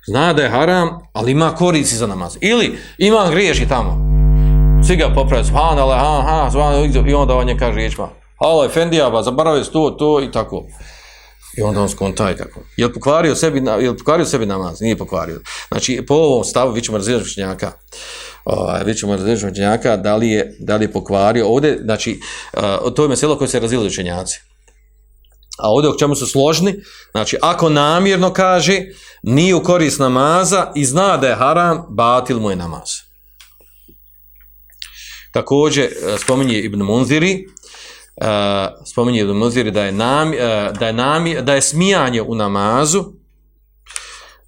zna 0.06 0.32
da 0.32 0.42
je 0.42 0.48
haram, 0.48 0.98
ali 1.12 1.32
ima 1.32 1.54
korici 1.54 1.96
za 1.96 2.06
namaz. 2.06 2.36
Ili 2.40 2.78
ima 2.98 3.30
griješi 3.30 3.68
tamo. 3.68 4.08
Svi 4.86 4.96
ga 4.96 5.12
popravi, 5.14 5.44
zvan, 5.44 5.78
ale, 5.78 5.94
ha, 5.94 6.22
ha, 6.26 6.50
zvan, 6.50 6.92
i 7.08 7.14
onda 7.14 7.34
on 7.34 7.48
je 7.48 7.58
kaže 7.58 7.76
riječima, 7.76 8.08
halo, 8.38 8.64
Efendija, 8.64 9.10
ba, 9.10 9.22
zaboravio 9.22 9.64
to, 9.64 9.90
to 9.90 10.22
i 10.22 10.32
tako. 10.32 10.64
I 11.58 11.62
onda 11.62 11.80
on 11.82 11.88
skonta 11.88 12.30
i 12.30 12.36
tako. 12.36 12.60
Je 12.76 12.86
li 12.86 12.92
pokvario 12.92 13.34
sebi, 13.34 13.62
je 13.80 13.90
li 13.90 13.98
pokvario 13.98 14.26
sebi 14.26 14.46
namaz? 14.46 14.80
Nije 14.80 14.96
pokvario. 14.98 15.40
Znači, 15.68 16.04
po 16.06 16.14
ovom 16.14 16.44
stavu 16.44 16.72
vi 16.72 16.80
ćemo 16.80 16.98
razlijeći 16.98 17.24
učenjaka. 17.24 17.72
Uh, 18.44 18.86
vi 18.86 18.94
ćemo 18.94 19.12
razlijeći 19.12 19.46
učenjaka 19.46 19.96
da 19.96 20.16
li, 20.16 20.28
je, 20.28 20.56
da 20.58 20.76
li 20.76 20.84
je 20.84 20.92
pokvario. 20.92 21.46
Ovdje, 21.46 21.78
znači, 21.84 22.20
uh, 22.52 22.94
to 22.94 23.02
je 23.02 23.08
meselo 23.08 23.38
koje 23.38 23.48
se 23.48 23.60
razlijeli 23.60 23.86
učenjaci. 23.86 24.40
A 25.58 25.70
ovdje 25.70 25.90
u 25.90 25.98
čemu 25.98 26.14
su 26.14 26.26
složni, 26.26 26.74
znači 27.10 27.36
ako 27.42 27.68
namjerno 27.68 28.32
kaže 28.32 28.80
nije 29.22 29.54
u 29.54 29.62
korist 29.62 30.00
namaza 30.00 30.72
i 30.74 30.84
zna 30.84 31.16
da 31.16 31.28
je 31.28 31.34
haram, 31.34 31.86
batil 31.88 32.40
mu 32.40 32.50
je 32.50 32.56
namaz. 32.56 32.88
Također 35.32 35.84
e, 35.84 36.18
spominje 36.18 36.58
Ibn 36.58 36.82
Munziri, 36.82 37.44
uh, 38.16 38.26
spominje 38.86 39.20
Ibn 39.20 39.32
Munziri 39.32 39.70
da 39.70 39.84
je, 39.84 39.92
nam, 39.92 40.28
uh, 40.28 40.34
da, 40.78 40.86
je 40.86 40.92
nam, 40.92 41.24
da 41.40 41.54
je 41.54 41.62
smijanje 41.62 42.22
u 42.22 42.34
namazu, 42.34 43.04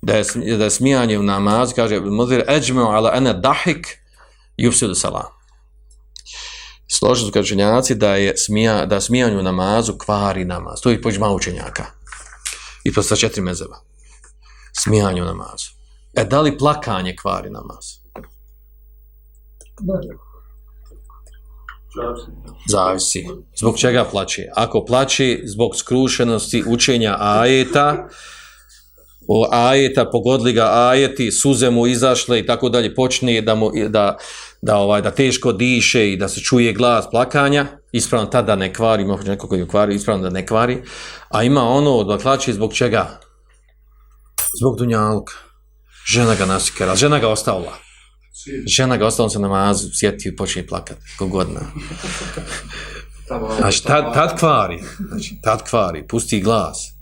da 0.03 0.17
je, 0.17 0.25
da 0.57 0.65
je 0.65 0.71
smijanje 0.71 1.19
u 1.19 1.23
namazu, 1.23 1.75
kaže 1.77 1.97
Ibn 1.97 2.09
Munziri, 2.09 2.45
eđmeu 2.49 2.87
ala 2.87 3.13
ene 3.15 3.35
dahik 3.35 3.87
yufsidu 4.59 4.95
salam 4.95 5.40
složili 6.93 7.27
su 7.27 7.33
kažnjaci 7.33 7.95
da 7.95 8.15
je 8.17 8.37
smija, 8.37 8.87
da 8.87 9.01
smijanju 9.01 9.43
namazu 9.43 9.93
kvari 9.99 10.45
namaz. 10.45 10.81
To 10.81 10.91
je 10.91 11.03
pođma 11.03 11.31
učenjaka. 11.31 11.87
I 12.85 12.93
to 12.93 13.03
sa 13.03 13.17
četiri 13.17 13.43
mezeva. 13.43 13.81
Smijanju 14.73 15.25
namazu. 15.25 15.71
E, 16.15 16.25
da 16.25 16.41
li 16.41 16.59
plakanje 16.59 17.17
kvari 17.17 17.51
namaz? 17.51 17.85
Zavisi. 22.69 23.29
Zbog 23.57 23.79
čega 23.79 24.05
plaće? 24.05 24.47
Ako 24.57 24.85
plaće 24.85 25.41
zbog 25.45 25.77
skrušenosti 25.77 26.65
učenja 26.67 27.17
ajeta, 27.19 28.09
o 29.29 29.49
ajeta, 29.51 30.11
pogodli 30.11 30.53
ga 30.53 30.69
ajeti, 30.73 31.31
suze 31.33 31.71
mu 31.71 31.87
izašle 31.87 32.41
i 32.41 32.47
tako 32.47 32.69
dalje, 32.69 32.95
počne 32.95 33.41
da, 33.41 33.55
mu, 33.55 33.71
da, 33.89 34.17
da, 34.63 34.77
ovaj, 34.77 35.03
da 35.03 35.11
teško 35.11 35.53
diše 35.53 36.13
i 36.13 36.17
da 36.17 36.29
se 36.29 36.41
čuje 36.41 36.73
glas 36.73 37.11
plakanja, 37.11 37.67
ispravno 37.93 38.27
tada 38.27 38.57
ne 38.57 38.75
kvari, 38.75 39.05
može 39.05 39.29
neko 39.29 39.49
koji 39.49 39.69
kvari, 39.69 39.95
ispravno 39.95 40.23
da 40.23 40.31
ne 40.31 40.47
kvari, 40.47 40.83
a 41.29 41.43
ima 41.43 41.63
ono 41.63 42.05
da 42.05 42.19
plaće 42.19 42.53
zbog 42.53 42.75
čega? 42.75 43.21
Zbog 44.61 44.79
dunjalka. 44.79 45.33
Žena 46.07 46.35
ga 46.35 46.47
nasikera, 46.47 46.97
žena 46.97 47.19
ga 47.19 47.29
ostavila. 47.29 47.73
Žena 48.67 48.97
ga 48.97 49.07
ostavila, 49.07 49.25
on 49.25 49.31
se 49.31 49.39
namazu, 49.39 49.89
sjetio 50.01 50.31
i 50.31 50.37
počne 50.37 50.67
plakati, 50.67 51.01
kogodna. 51.19 51.61
Znači, 53.59 53.85
tad, 53.85 54.15
tad 54.15 54.39
kvari, 54.39 54.83
znači, 55.09 55.35
tad 55.43 55.71
kvari, 55.71 56.07
pusti 56.09 56.41
glas. 56.41 57.00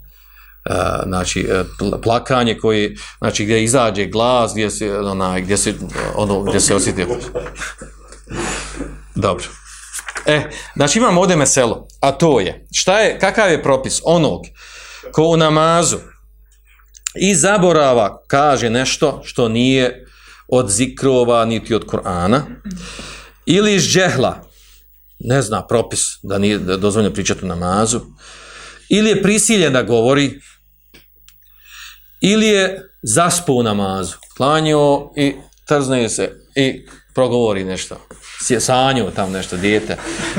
E, 0.69 0.73
znači, 1.07 1.49
e, 1.51 1.65
plakanje 2.03 2.59
koji, 2.59 2.97
znači, 3.19 3.45
gdje 3.45 3.65
izađe 3.65 4.07
glas, 4.07 4.53
gdje 4.53 4.71
se, 4.71 4.99
ona 4.99 5.41
gdje 5.41 5.57
se, 5.57 5.75
ono, 6.15 6.43
gdje 6.43 6.61
se 6.61 6.75
osjeti. 6.75 7.07
Dobro. 9.15 9.45
E, 10.27 10.51
znači, 10.77 10.99
imamo 10.99 11.21
ovdje 11.21 11.37
meselo, 11.37 11.87
a 12.01 12.13
to 12.13 12.41
je, 12.41 12.67
šta 12.73 12.99
je, 12.99 13.19
kakav 13.19 13.51
je 13.51 13.63
propis 13.63 14.01
onog 14.05 14.41
ko 15.13 15.23
u 15.23 15.37
namazu 15.37 15.97
i 17.21 17.35
zaborava 17.35 18.23
kaže 18.27 18.71
nešto 18.71 19.21
što 19.25 19.49
nije 19.49 20.05
od 20.49 20.71
zikrova 20.71 21.45
niti 21.45 21.75
od 21.75 21.87
Kur'ana, 21.87 22.41
ili 23.47 23.75
iz 23.75 23.83
džehla 23.83 24.43
ne 25.19 25.43
zna 25.43 25.67
propis 25.67 26.01
da 26.23 26.39
nije 26.39 26.59
dozvoljeno 26.59 27.15
pričati 27.15 27.45
u 27.45 27.49
namazu 27.49 28.01
ili 28.89 29.11
je 29.11 29.23
prisiljen 29.23 29.73
da 29.73 29.83
govori 29.83 30.41
ili 32.21 32.47
je 32.47 32.91
zaspo 33.03 33.53
u 33.53 33.63
namazu. 33.63 34.17
Klanio 34.37 35.11
i 35.17 35.35
trzne 35.67 36.09
se 36.09 36.31
i 36.55 36.87
progovori 37.15 37.65
nešto. 37.65 37.97
Sanju 38.61 39.11
tam 39.17 39.33
nešto 39.33 39.57
dijete. 39.57 39.97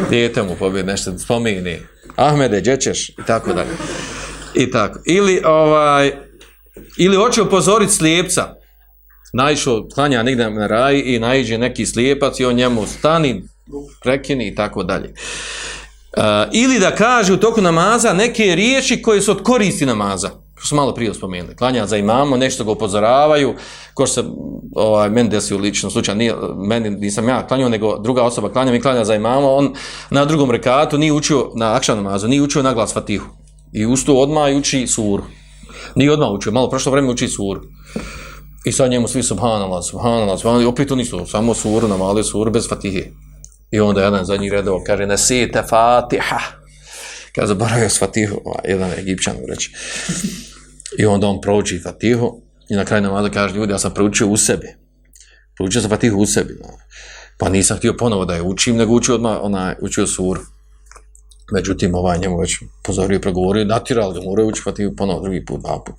Dijete 0.10 0.44
mu 0.44 0.56
pobjede 0.60 0.92
nešto 0.92 1.20
spomeni. 1.20 1.80
Ahmede, 2.16 2.62
džećeš 2.62 3.10
i 3.10 3.24
tako 3.28 3.54
dalje. 3.54 3.72
I 4.54 4.72
tako. 4.72 5.00
Ili 5.06 5.42
ovaj 5.46 6.12
ili 6.98 7.16
hoće 7.16 7.42
upozoriti 7.42 7.94
slijepca. 7.94 8.56
Naišao, 9.34 9.88
klanja 9.94 10.24
negdje 10.24 10.50
na 10.50 10.68
raj 10.68 11.02
i 11.06 11.20
naiđe 11.20 11.58
neki 11.58 11.86
slijepac 11.86 12.40
i 12.40 12.46
on 12.46 12.56
njemu 12.56 12.86
stani, 12.86 13.44
prekini 14.04 14.48
i 14.48 14.56
tako 14.56 14.84
dalje. 14.84 15.14
Uh, 16.18 16.24
ili 16.54 16.80
da 16.80 16.96
kaže 16.96 17.34
u 17.34 17.38
toku 17.38 17.62
namaza 17.62 18.14
neke 18.14 18.56
riječi 18.56 19.02
koje 19.02 19.22
su 19.22 19.32
od 19.32 19.44
koristi 19.44 19.86
namaza, 19.86 20.30
Kako 20.60 20.68
smo 20.68 20.76
malo 20.76 20.94
prije 20.94 21.14
spomenuli. 21.14 21.56
Klanja 21.56 21.86
za 21.88 21.98
imamo, 21.98 22.38
nešto 22.38 22.64
ga 22.64 22.72
upozoravaju, 22.72 23.54
ko 23.94 24.08
se, 24.08 24.24
ovaj, 24.76 25.10
meni 25.10 25.30
desi 25.30 25.56
u 25.56 25.58
ličnom 25.58 25.92
slučaju, 25.92 26.18
nije, 26.18 26.36
meni 26.58 26.90
nisam 26.90 27.30
ja 27.30 27.48
klanio, 27.48 27.70
nego 27.70 27.98
druga 27.98 28.24
osoba 28.24 28.52
klanja 28.52 28.72
mi 28.72 28.82
klanja 28.82 29.06
za 29.06 29.16
imamo, 29.16 29.54
on 29.54 29.74
na 30.10 30.26
drugom 30.26 30.52
rekatu 30.52 30.98
nije 30.98 31.14
učio, 31.14 31.52
na 31.56 31.76
akšan 31.76 31.98
namazu, 31.98 32.28
nije 32.28 32.42
učio 32.42 32.64
na 32.64 32.74
glas 32.74 32.94
fatihu. 32.94 33.26
I 33.74 33.86
usto 33.86 34.16
odmah 34.16 34.56
uči 34.58 34.88
suru. 34.88 35.24
Nije 35.96 36.12
odmah 36.12 36.30
učio, 36.30 36.52
malo 36.52 36.70
prošlo 36.70 36.92
vreme 36.92 37.10
uči 37.10 37.28
suru. 37.28 37.62
I 38.66 38.72
sad 38.72 38.92
njemu 38.92 39.08
svi 39.08 39.24
subhanallah, 39.24 39.84
subhanallah, 39.90 40.40
subhanallah, 40.40 40.64
i 40.64 40.68
opet 40.68 40.92
oni 40.92 41.06
su, 41.06 41.26
samo 41.26 41.54
suru, 41.54 41.88
namali 41.88 42.24
suru 42.24 42.52
bez 42.52 42.70
fatihe. 42.70 43.06
I 43.72 43.80
onda 43.80 44.02
jedan 44.02 44.26
zadnji 44.26 44.50
redov 44.50 44.80
kaže, 44.86 45.06
nesite 45.06 45.64
fatiha. 45.70 46.40
Kaže, 47.36 47.48
zaboravio 47.48 47.90
s 47.90 48.00
fatihu, 48.00 48.42
ovaj, 48.46 48.64
jedan 48.68 48.92
egipćan 48.92 49.36
reći. 49.50 49.72
I 50.98 51.06
onda 51.06 51.28
on 51.28 51.42
prouči 51.42 51.80
fatihu 51.80 52.42
i 52.70 52.76
na 52.76 52.86
kraju 52.86 53.04
namaza 53.04 53.30
kaže, 53.30 53.56
ljudi, 53.56 53.74
ja 53.74 53.80
sam 53.80 53.94
proučio 53.94 54.28
u 54.28 54.38
sebi. 54.38 54.76
Proučio 55.58 55.82
sam 55.82 55.90
fatihu 55.90 56.18
u 56.18 56.26
sebi. 56.26 56.58
No. 56.62 56.68
Pa 57.38 57.50
nisam 57.50 57.78
htio 57.78 57.94
ponovo 57.94 58.26
da 58.26 58.36
je 58.36 58.42
učim, 58.42 58.76
nego 58.76 58.94
učio 58.94 59.16
odmah, 59.16 59.38
ona 59.42 59.76
učio 59.82 60.08
suru. 60.08 60.42
Međutim, 61.52 61.96
ovaj 61.96 62.20
njemu 62.20 62.38
već 62.38 62.56
pozorio 62.84 63.16
i 63.16 63.22
progovorio, 63.22 63.66
natirali 63.66 64.14
ga, 64.14 64.26
moraju 64.26 64.48
učiti 64.48 64.64
fatihu 64.64 64.96
ponovo, 64.96 65.22
drugi 65.22 65.46
put, 65.46 65.62
dva 65.62 65.84
put. 65.86 65.96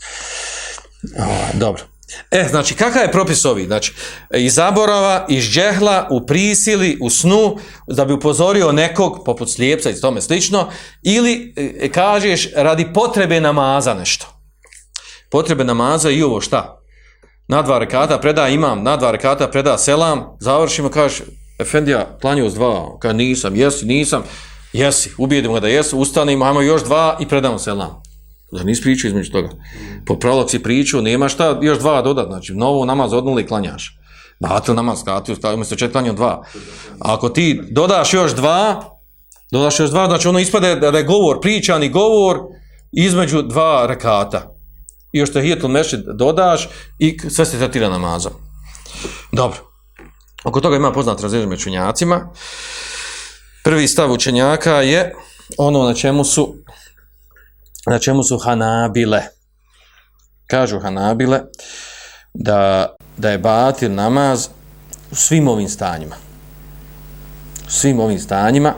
O, 1.18 1.58
dobro. 1.58 1.82
E, 2.30 2.46
znači, 2.50 2.74
kakav 2.74 3.02
je 3.02 3.12
propis 3.12 3.44
ovi? 3.44 3.64
Znači, 3.64 3.94
iz 4.34 4.54
zaborava, 4.54 5.26
iz 5.28 5.44
džehla, 5.44 6.08
u 6.10 6.26
prisili, 6.26 6.98
u 7.00 7.10
snu, 7.10 7.56
da 7.86 8.04
bi 8.04 8.12
upozorio 8.12 8.72
nekog, 8.72 9.22
poput 9.24 9.50
slijepca 9.50 9.90
i 9.90 10.00
tome 10.00 10.20
slično, 10.20 10.68
ili 11.02 11.54
e, 11.56 11.88
kažeš 11.88 12.48
radi 12.54 12.92
potrebe 12.94 13.40
namaza 13.40 13.94
nešto. 13.94 14.39
Potrebe 15.30 15.64
namaza 15.64 16.10
i 16.10 16.22
ovo 16.22 16.40
šta? 16.40 16.80
Na 17.48 17.62
dva 17.62 17.78
rekata 17.78 18.18
preda 18.18 18.48
imam, 18.48 18.82
na 18.82 18.96
dva 18.96 19.10
rekata 19.10 19.48
preda 19.48 19.78
selam, 19.78 20.24
završimo, 20.40 20.88
kaže, 20.88 21.24
Efendija, 21.58 22.18
klanju 22.20 22.50
s 22.50 22.54
dva, 22.54 22.98
kaže, 23.00 23.14
nisam, 23.14 23.56
jesi, 23.56 23.86
nisam, 23.86 24.22
jesi, 24.72 25.10
ubijedimo 25.18 25.54
ga 25.54 25.60
da 25.60 25.68
jesu, 25.68 25.98
ustanimo, 25.98 26.44
ajmo 26.44 26.60
još 26.60 26.84
dva 26.84 27.16
i 27.20 27.28
predamo 27.28 27.58
selam. 27.58 28.02
Da 28.52 28.64
nisi 28.64 28.82
pričao 28.82 29.08
između 29.08 29.32
toga. 29.32 29.48
Po 30.06 30.18
prolog 30.18 30.50
si 30.50 30.62
pričao, 30.62 31.00
nema 31.00 31.28
šta, 31.28 31.58
još 31.62 31.78
dva 31.78 32.02
dodat, 32.02 32.26
znači 32.26 32.54
novo 32.54 32.84
namaz 32.84 33.12
odnuli 33.12 33.46
klanjaš. 33.46 33.96
Batil 34.40 34.74
namaz, 34.74 35.04
katil, 35.04 35.36
stavio 35.36 35.56
mi 35.56 35.64
se 35.64 35.76
čet 35.76 35.92
dva. 35.92 36.42
A 37.00 37.14
ako 37.14 37.28
ti 37.28 37.60
dodaš 37.70 38.14
još 38.14 38.34
dva, 38.34 38.84
dodaš 39.52 39.80
još 39.80 39.90
dva, 39.90 40.06
znači 40.06 40.28
ono 40.28 40.38
ispade 40.38 40.76
da 40.76 40.98
je 40.98 41.04
govor, 41.04 41.40
pričani 41.40 41.88
govor 41.88 42.38
između 42.92 43.42
dva 43.42 43.86
rekata. 43.88 44.59
I 45.12 45.18
još 45.18 45.32
te 45.32 45.42
hijetul 45.42 45.70
mešid 45.70 46.00
dodaš 46.14 46.68
i 46.98 47.18
sve 47.30 47.46
se 47.46 47.58
tretira 47.58 47.88
namazom. 47.88 48.32
Dobro. 49.32 49.58
Oko 50.44 50.60
toga 50.60 50.76
ima 50.76 50.92
poznat 50.92 51.20
razređen 51.20 51.48
među 51.48 51.60
učenjacima. 51.60 52.28
Prvi 53.64 53.88
stav 53.88 54.12
učenjaka 54.12 54.74
je 54.74 55.14
ono 55.58 55.82
na 55.84 55.94
čemu 55.94 56.24
su 56.24 56.54
na 57.86 57.98
čemu 57.98 58.22
su 58.22 58.38
Hanabile. 58.38 59.22
Kažu 60.46 60.80
Hanabile 60.80 61.40
da, 62.34 62.94
da 63.16 63.30
je 63.30 63.38
batil 63.38 63.94
namaz 63.94 64.48
u 65.10 65.14
svim 65.14 65.48
ovim 65.48 65.68
stanjima. 65.68 66.16
U 67.66 67.70
svim 67.70 68.00
ovim 68.00 68.18
stanjima 68.18 68.74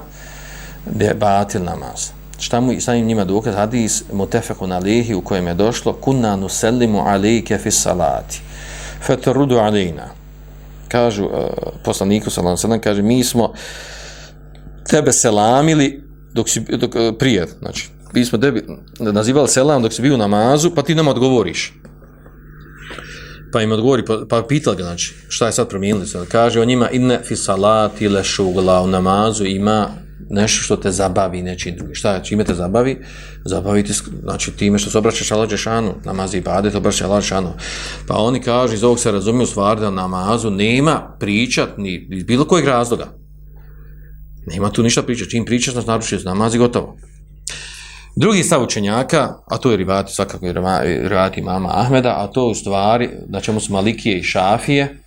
da 0.86 1.04
je 1.04 1.14
batil 1.14 1.64
namaz. 1.64 2.21
Šta 2.42 2.60
mu 2.60 2.80
sa 2.80 2.96
njima 2.96 3.24
dokaz? 3.24 3.54
Hadis 3.54 4.02
mutefekun 4.12 4.72
alihi 4.72 5.14
u 5.14 5.20
kojem 5.20 5.46
je 5.46 5.54
došlo 5.54 5.92
kunna 5.92 6.36
nusellimu 6.36 6.98
alike 7.06 7.58
fi 7.58 7.70
salati. 7.70 8.40
fatrudu 9.06 9.56
alina. 9.56 10.08
Kažu 10.88 11.24
uh, 11.24 11.32
poslaniku 11.84 12.30
salam 12.30 12.56
salam, 12.56 12.80
kaže 12.80 13.02
mi 13.02 13.24
smo 13.24 13.52
tebe 14.90 15.12
selamili 15.12 16.02
dok 16.34 16.48
si, 16.48 16.60
dok, 16.60 16.94
uh, 16.94 17.00
prije, 17.18 17.46
znači 17.58 17.88
mi 18.14 18.24
smo 18.24 18.38
tebi 18.38 18.64
nazivali 19.00 19.48
selam 19.48 19.82
dok 19.82 19.92
si 19.92 20.02
bio 20.02 20.14
u 20.14 20.18
namazu, 20.18 20.70
pa 20.74 20.82
ti 20.82 20.94
nam 20.94 21.08
odgovoriš. 21.08 21.72
Pa 23.52 23.62
im 23.62 23.72
odgovori, 23.72 24.04
pa, 24.04 24.18
pa 24.28 24.42
pitali 24.48 24.76
ga, 24.76 24.82
znači, 24.82 25.14
šta 25.28 25.46
je 25.46 25.52
sad 25.52 25.68
promijenili? 25.68 26.06
Sad 26.06 26.28
kaže 26.28 26.60
o 26.60 26.64
njima, 26.64 26.90
inne 26.90 27.20
fi 27.24 27.36
salati 27.36 28.08
le 28.08 28.24
šugla 28.24 28.82
u 28.82 28.86
namazu 28.86 29.44
ima 29.44 29.88
nešto 30.30 30.62
što 30.62 30.76
te 30.76 30.90
zabavi 30.90 31.42
nečim 31.42 31.76
drugi. 31.76 31.94
Šta 31.94 32.22
čime 32.22 32.44
te 32.44 32.54
zabavi? 32.54 32.98
Zabaviti, 33.44 33.92
znači, 34.22 34.50
time 34.50 34.78
što 34.78 34.90
se 34.90 34.98
obraćaš 34.98 35.32
Allah 35.32 35.50
Đešanu, 35.50 35.94
namazi 36.04 36.38
i 36.38 36.40
bade, 36.40 36.70
to 36.70 36.78
obraćaš 36.78 37.02
Allah 37.02 37.20
Đešanu. 37.20 37.52
Pa 38.08 38.16
oni 38.16 38.40
kažu, 38.40 38.74
iz 38.74 38.84
ovog 38.84 38.98
se 38.98 39.12
razumiju 39.12 39.46
stvar 39.46 39.80
da 39.80 39.90
namazu 39.90 40.50
nema 40.50 41.16
pričat 41.20 41.78
ni 41.78 42.08
iz 42.10 42.24
bilo 42.24 42.44
kojeg 42.44 42.66
razloga. 42.66 43.06
Nema 44.46 44.70
tu 44.70 44.82
ništa 44.82 45.02
pričat, 45.02 45.28
čim 45.28 45.44
pričaš, 45.44 45.74
nas 45.74 45.86
naručuje 45.86 46.20
namazi 46.24 46.58
gotovo. 46.58 46.96
Drugi 48.16 48.42
stav 48.42 48.62
učenjaka, 48.62 49.34
a 49.46 49.58
to 49.58 49.70
je 49.70 49.76
rivati, 49.76 50.12
svakako 50.12 50.52
rivati 50.82 51.42
mama 51.42 51.68
Ahmeda, 51.72 52.14
a 52.18 52.26
to 52.26 52.46
u 52.46 52.54
stvari, 52.54 53.10
na 53.28 53.40
čemu 53.40 53.60
su 53.60 53.72
Malikije 53.72 54.18
i 54.18 54.22
Šafije, 54.22 55.01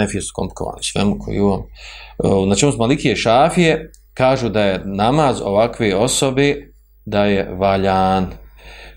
a 0.00 0.08
su 0.08 0.32
komplikovani 0.34 0.82
svemu 0.82 1.18
koji 1.18 1.40
u 1.40 1.54
e, 1.54 2.46
na 2.48 2.54
čemu 2.54 2.72
smo 2.72 2.78
Malikije 2.78 3.16
Šafije, 3.16 3.92
kažu 4.14 4.48
da 4.48 4.62
je 4.62 4.82
namaz 4.84 5.40
ovakve 5.40 5.96
osobe, 5.96 6.56
da 7.04 7.24
je 7.24 7.54
valjan, 7.58 8.30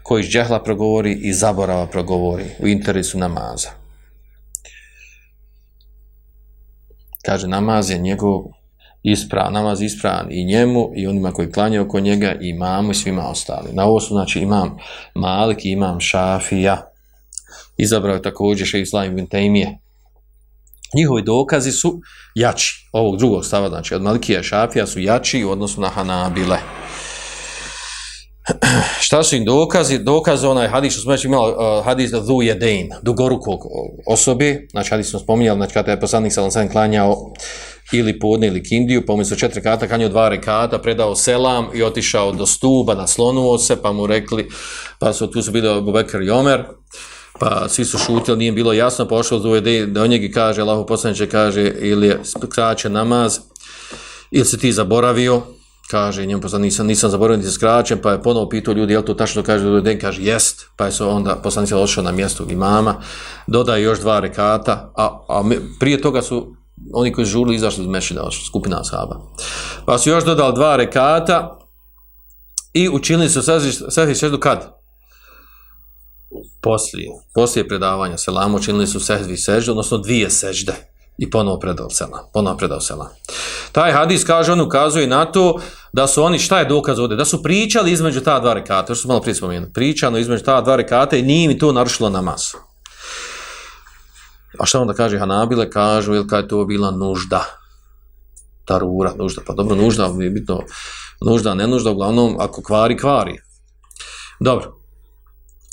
koji 0.04 0.22
iz 0.22 0.30
džehla 0.30 0.64
progovori 0.64 1.14
i 1.22 1.34
zaborava 1.34 1.88
progovori 1.88 2.46
u 2.60 2.68
interesu 2.68 3.18
namaza. 3.18 3.70
Kaže, 7.26 7.48
namaz 7.48 7.90
je 7.90 7.98
njegov 7.98 8.44
ispravan, 9.04 9.54
namaz 9.54 9.82
ispran 9.82 10.28
i 10.32 10.46
njemu 10.46 10.92
i 10.96 11.08
onima 11.08 11.32
koji 11.32 11.52
klanjaju 11.52 11.84
oko 11.84 12.00
njega 12.00 12.36
i 12.42 12.50
imamu 12.50 12.92
i 12.92 12.96
svima 12.96 13.30
ostali. 13.30 13.70
Na 13.74 13.86
ovo 13.86 14.00
su 14.00 14.14
znači 14.14 14.40
imam 14.40 14.78
Malik 15.16 15.66
i 15.66 15.70
imam 15.70 16.00
Šafija. 16.00 16.92
Izabrao 17.78 18.16
je 18.16 18.22
također 18.22 18.68
še 18.68 18.82
Islam 18.82 19.06
ibn 19.06 19.28
Taymije. 19.28 19.78
Njihovi 20.96 21.22
dokazi 21.22 21.72
su 21.72 22.02
jači 22.36 22.90
ovog 22.92 23.18
drugog 23.18 23.46
stava, 23.46 23.70
znači 23.70 23.96
od 23.96 24.02
Malikija 24.02 24.40
i 24.40 24.44
Šafija 24.44 24.88
su 24.88 25.00
jači 25.00 25.44
u 25.44 25.52
odnosu 25.52 25.82
na 25.82 25.90
Hanabile. 25.90 26.58
Šta 29.06 29.24
su 29.24 29.36
im 29.36 29.46
dokazi? 29.46 30.00
Dokaz 30.00 30.44
onaj 30.44 30.68
hadis 30.68 30.94
što 30.94 31.02
smo 31.02 31.12
već 31.12 31.26
imali, 31.26 31.54
uh, 31.54 31.86
hadis 31.86 32.12
dhu 32.12 32.42
jedein, 32.42 32.90
dugorukog 33.02 33.60
osobe, 34.08 34.68
znači 34.72 34.90
hadis 34.90 35.10
smo 35.10 35.20
spominjali, 35.20 35.58
znači 35.58 35.74
kada 35.74 35.92
je 35.92 36.00
poslanik 36.00 36.34
sa 36.34 36.52
sam 36.52 36.70
klanjao 36.70 37.34
ili 37.92 38.20
podne 38.20 38.48
ili 38.48 38.64
kindiju, 38.64 39.06
pa 39.06 39.14
umjesto 39.14 39.36
četiri 39.36 39.62
kata 39.62 39.88
klanjao 39.88 40.10
dva 40.10 40.30
rekata, 40.30 40.80
predao 40.80 41.16
selam 41.16 41.68
i 41.74 41.84
otišao 41.84 42.32
do 42.32 42.46
stuba, 42.46 42.96
naslonuo 42.96 43.58
se, 43.58 43.82
pa 43.82 43.92
mu 43.92 44.08
rekli, 44.08 44.50
pa 45.00 45.14
su 45.14 45.32
tu 45.32 45.42
su 45.42 45.52
bili 45.52 45.82
Bubekar 45.82 46.22
i 46.22 46.30
Omer, 46.30 46.64
pa 47.40 47.70
svi 47.70 47.86
su 47.86 47.98
šutili, 47.98 48.38
nije 48.38 48.52
bilo 48.52 48.74
jasno, 48.74 49.08
pošao 49.08 49.40
dhu 49.40 49.56
jedein, 49.56 49.94
da 49.94 50.04
on 50.04 50.10
njegi 50.10 50.32
kaže, 50.32 50.62
Allaho 50.62 50.86
poslaniče 50.86 51.30
kaže, 51.30 51.74
ili 51.80 52.08
je 52.08 52.20
skraćen 52.24 52.92
namaz, 52.92 53.40
ili 54.32 54.46
se 54.46 54.58
ti 54.58 54.72
zaboravio, 54.72 55.42
kaže 55.92 56.26
njemu 56.26 56.42
poslanik 56.42 56.66
nisam 56.66 56.88
nisam 56.88 57.10
zaboravio 57.10 57.38
niti 57.38 57.52
skraćen 57.52 58.02
pa 58.02 58.12
je 58.12 58.24
ponovo 58.24 58.50
pitao 58.50 58.74
ljudi 58.74 58.94
jel 58.94 59.04
to 59.04 59.14
tačno 59.14 59.44
kaže 59.44 59.70
da 59.70 59.82
den 59.82 60.00
kaže 60.00 60.22
jest 60.24 60.66
pa 60.76 60.86
je 60.86 60.92
se 60.92 61.04
onda 61.04 61.36
poslanik 61.36 61.72
odšao 61.74 62.04
na 62.04 62.12
mjesto 62.12 62.46
imama 62.50 63.02
dodaje 63.48 63.84
još 63.84 64.00
dva 64.00 64.20
rekata 64.20 64.92
a, 64.96 65.26
a 65.30 65.44
prije 65.80 66.02
toga 66.02 66.22
su 66.22 66.56
oni 66.94 67.14
koji 67.14 67.26
žurili 67.26 67.56
izašli 67.56 67.84
iz 67.84 67.90
mešida 67.90 68.30
skupina 68.48 68.80
ashaba 68.80 69.20
pa 69.86 69.98
su 69.98 70.10
još 70.10 70.26
dodali 70.26 70.56
dva 70.56 70.76
rekata 70.76 71.60
i 72.74 72.90
učinili 72.90 73.30
su 73.30 73.42
sehvi 73.90 74.16
seždu 74.16 74.40
kad? 74.40 74.78
Poslije, 76.62 77.10
poslije 77.34 77.68
predavanja 77.68 78.18
selama 78.18 78.56
učinili 78.56 78.88
su 78.88 79.00
sehvi 79.00 79.38
sežde, 79.38 79.72
odnosno 79.72 79.98
dvije 79.98 80.30
sežde 80.30 80.74
i 81.18 81.30
ponovo 81.30 81.60
predao 81.60 81.90
selam. 81.90 82.20
Ponovo 82.34 82.58
predao 82.58 82.82
selam. 82.82 83.08
Taj 83.72 83.92
hadis 83.92 84.24
kaže, 84.24 84.52
on 84.52 84.62
ukazuje 84.62 85.08
na 85.08 85.26
to 85.26 85.60
da 85.94 86.08
su 86.08 86.24
oni, 86.24 86.40
šta 86.40 86.60
je 86.60 86.66
dokaz 86.66 87.00
ovdje? 87.00 87.18
Da 87.18 87.26
su 87.26 87.44
pričali 87.44 87.92
između 87.92 88.22
ta 88.22 88.40
dva 88.40 88.54
rekata, 88.54 88.96
što 88.96 88.96
su 88.96 89.08
malo 89.08 89.22
prije 89.22 89.36
spomenuli. 89.36 89.74
Pričano 89.74 90.18
između 90.18 90.44
ta 90.44 90.62
dva 90.62 90.76
rekata 90.76 91.18
i 91.18 91.22
nije 91.22 91.48
mi 91.48 91.58
to 91.58 91.72
narušilo 91.72 92.10
namaz. 92.10 92.42
A 94.60 94.66
šta 94.66 94.80
onda 94.80 94.94
kaže 94.94 95.20
Hanabile? 95.20 95.70
Kažu, 95.70 96.16
ili 96.16 96.28
kada 96.28 96.42
je 96.42 96.48
to 96.48 96.66
bila 96.66 96.92
nužda? 96.92 97.46
Tarura, 98.66 99.14
nužda. 99.18 99.42
Pa 99.48 99.54
dobro, 99.54 99.76
nužda, 99.76 100.14
je 100.20 100.30
bitno, 100.30 100.64
nužda, 101.26 101.54
ne 101.54 101.68
nužda, 101.68 101.92
uglavnom, 101.92 102.36
ako 102.40 102.62
kvari, 102.62 102.98
kvari. 102.98 103.38
Dobro. 104.40 104.77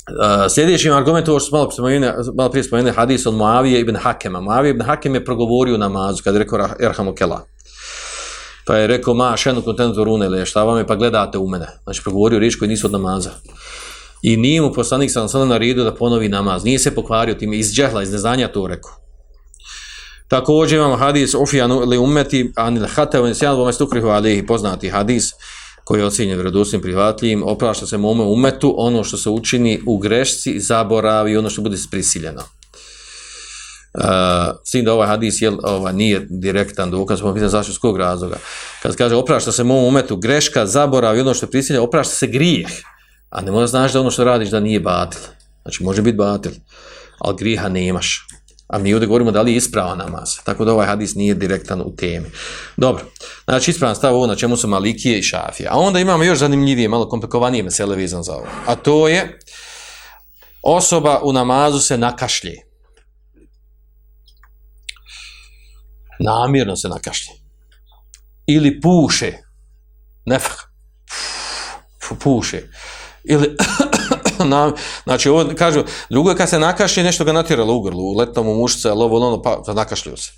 Eh, 0.07 0.45
uh, 0.45 0.51
sljedeći 0.51 0.89
argument, 0.89 1.27
ovo 1.27 1.39
što 1.39 1.49
smo 1.49 1.57
malo, 1.57 1.71
spomenuli, 1.71 2.13
malo 2.35 2.49
prije 2.49 2.63
spomenuli, 2.63 2.95
hadis 2.95 3.25
od 3.25 3.33
Muavije 3.33 3.79
ibn 3.79 3.95
Hakema. 3.95 4.41
Muavije 4.41 4.71
ibn 4.71 4.81
Hakem 4.81 5.15
je 5.15 5.25
progovorio 5.25 5.77
namazu, 5.77 6.23
kada 6.23 6.37
je 6.37 6.43
rekao 6.43 6.69
Erhamu 6.79 7.13
Kela. 7.15 7.45
Pa 8.65 8.75
je 8.75 8.87
rekao, 8.87 9.13
ma, 9.13 9.37
šenu 9.37 9.61
kontentu 9.61 10.03
rune, 10.03 10.29
le, 10.29 10.45
šta 10.45 10.63
vam 10.63 10.77
je, 10.77 10.87
pa 10.87 10.95
gledate 10.95 11.37
u 11.37 11.47
mene. 11.47 11.67
Znači, 11.83 12.03
progovorio 12.03 12.39
riječ 12.39 12.55
koji 12.55 12.69
nisu 12.69 12.87
od 12.87 12.91
namaza. 12.91 13.29
I 14.21 14.37
nije 14.37 14.61
mu 14.61 14.73
poslanik 14.73 15.11
sam 15.11 15.29
sada 15.29 15.45
na 15.45 15.57
redu 15.57 15.83
da 15.83 15.95
ponovi 15.95 16.29
namaz. 16.29 16.63
Nije 16.63 16.79
se 16.79 16.95
pokvario 16.95 17.35
tim 17.35 17.53
iz 17.53 17.73
džehla, 17.73 18.03
iz 18.03 18.11
neznanja 18.11 18.47
to 18.47 18.67
rekao. 18.67 18.91
Također 20.27 20.77
imamo 20.77 20.95
hadis 20.95 21.33
Ufijanu 21.33 21.79
li 21.79 21.97
umeti, 21.97 22.51
anil 22.55 22.85
hatevan 22.95 23.35
sjan 23.35 23.55
bome 23.55 23.73
stukrihu 23.73 24.07
alihi, 24.07 24.45
poznati 24.45 24.89
hadis, 24.89 25.31
koji 25.85 25.99
je 25.99 26.05
ocjenjen 26.05 26.37
vjerodostojnim 26.37 26.81
prihvatljivim, 26.81 27.43
oprašta 27.43 27.87
se 27.87 27.97
mome 27.97 28.23
umetu 28.23 28.75
ono 28.77 29.03
što 29.03 29.17
se 29.17 29.29
učini 29.29 29.81
u 29.85 29.97
grešci, 29.97 30.59
zaboravi 30.59 31.37
ono 31.37 31.49
što 31.49 31.61
bude 31.61 31.77
prisiljeno. 31.91 32.41
E, 32.41 33.97
uh, 33.97 34.55
sin 34.63 34.85
da 34.85 34.93
ovaj 34.93 35.07
hadis 35.07 35.41
je, 35.41 35.51
ovaj, 35.63 35.93
nije 35.93 36.27
direktan 36.29 36.91
dokaz, 36.91 37.21
pa 37.21 37.33
pitan 37.33 37.49
zašto 37.49 37.73
s 37.73 37.77
kog 37.77 37.97
razloga. 37.97 38.37
Kad 38.83 38.95
kaže 38.95 39.15
oprašta 39.15 39.51
se 39.51 39.63
mom 39.63 39.83
umetu 39.83 40.17
greška, 40.17 40.65
zaboravi 40.65 41.21
ono 41.21 41.33
što 41.33 41.45
je 41.45 41.51
prisiljeno, 41.51 41.85
oprašta 41.85 42.15
se 42.15 42.27
grijeh. 42.27 42.67
A 43.29 43.41
ne 43.41 43.51
možeš 43.51 43.69
znaš 43.69 43.93
da 43.93 43.99
ono 43.99 44.11
što 44.11 44.23
radiš 44.23 44.49
da 44.49 44.59
nije 44.59 44.79
batil. 44.79 45.21
Znači 45.61 45.83
može 45.83 46.01
biti 46.01 46.17
batil, 46.17 46.51
ali 47.19 47.37
griha 47.37 47.69
nemaš. 47.69 48.27
A 48.67 48.77
mi 48.79 48.93
ovdje 48.93 49.07
govorimo 49.07 49.31
da 49.31 49.41
li 49.41 49.51
je 49.51 49.57
ispravan 49.57 49.97
namaz. 49.97 50.29
Tako 50.43 50.65
da 50.65 50.73
ovaj 50.73 50.87
hadis 50.87 51.15
nije 51.15 51.33
direktan 51.33 51.81
u 51.81 51.95
temi. 51.95 52.27
Dobro. 52.77 53.05
Znači 53.45 53.71
ispravan 53.71 53.95
stav 53.95 54.15
ovo 54.15 54.27
na 54.27 54.35
čemu 54.35 54.57
su 54.57 54.67
Malikije 54.67 55.19
i 55.19 55.23
Šafije. 55.23 55.69
A 55.71 55.77
onda 55.77 55.99
imamo 55.99 56.23
još 56.23 56.39
zanimljivije, 56.39 56.87
malo 56.87 57.09
komplikovanije 57.09 57.63
mesele 57.63 57.95
vezan 57.95 58.23
za 58.23 58.33
ovo. 58.33 58.47
A 58.65 58.75
to 58.75 59.07
je 59.07 59.39
osoba 60.61 61.19
u 61.23 61.33
namazu 61.33 61.79
se 61.79 61.97
nakašlje. 61.97 62.55
Namjerno 66.19 66.75
se 66.75 66.89
nakašlje. 66.89 67.33
Ili 68.47 68.81
puše. 68.81 69.33
Nefak. 70.25 70.71
Puše. 72.19 72.61
Ili 73.23 73.55
na, 74.53 74.71
znači 75.03 75.29
ovo 75.29 75.45
kažu, 75.57 75.83
drugo 76.09 76.29
je 76.29 76.37
kad 76.37 76.49
se 76.49 76.59
nakašlje 76.59 77.03
nešto 77.03 77.23
ga 77.23 77.33
natjeralo 77.33 77.75
u 77.75 77.81
grlu, 77.81 78.03
u 78.03 78.13
letnom 78.13 78.47
u 78.47 78.55
mušce, 78.55 78.89
ali 78.89 79.03
ovo 79.03 79.27
ono, 79.27 79.41
pa 79.41 79.73
nakašljuju 79.73 80.17
se. 80.17 80.31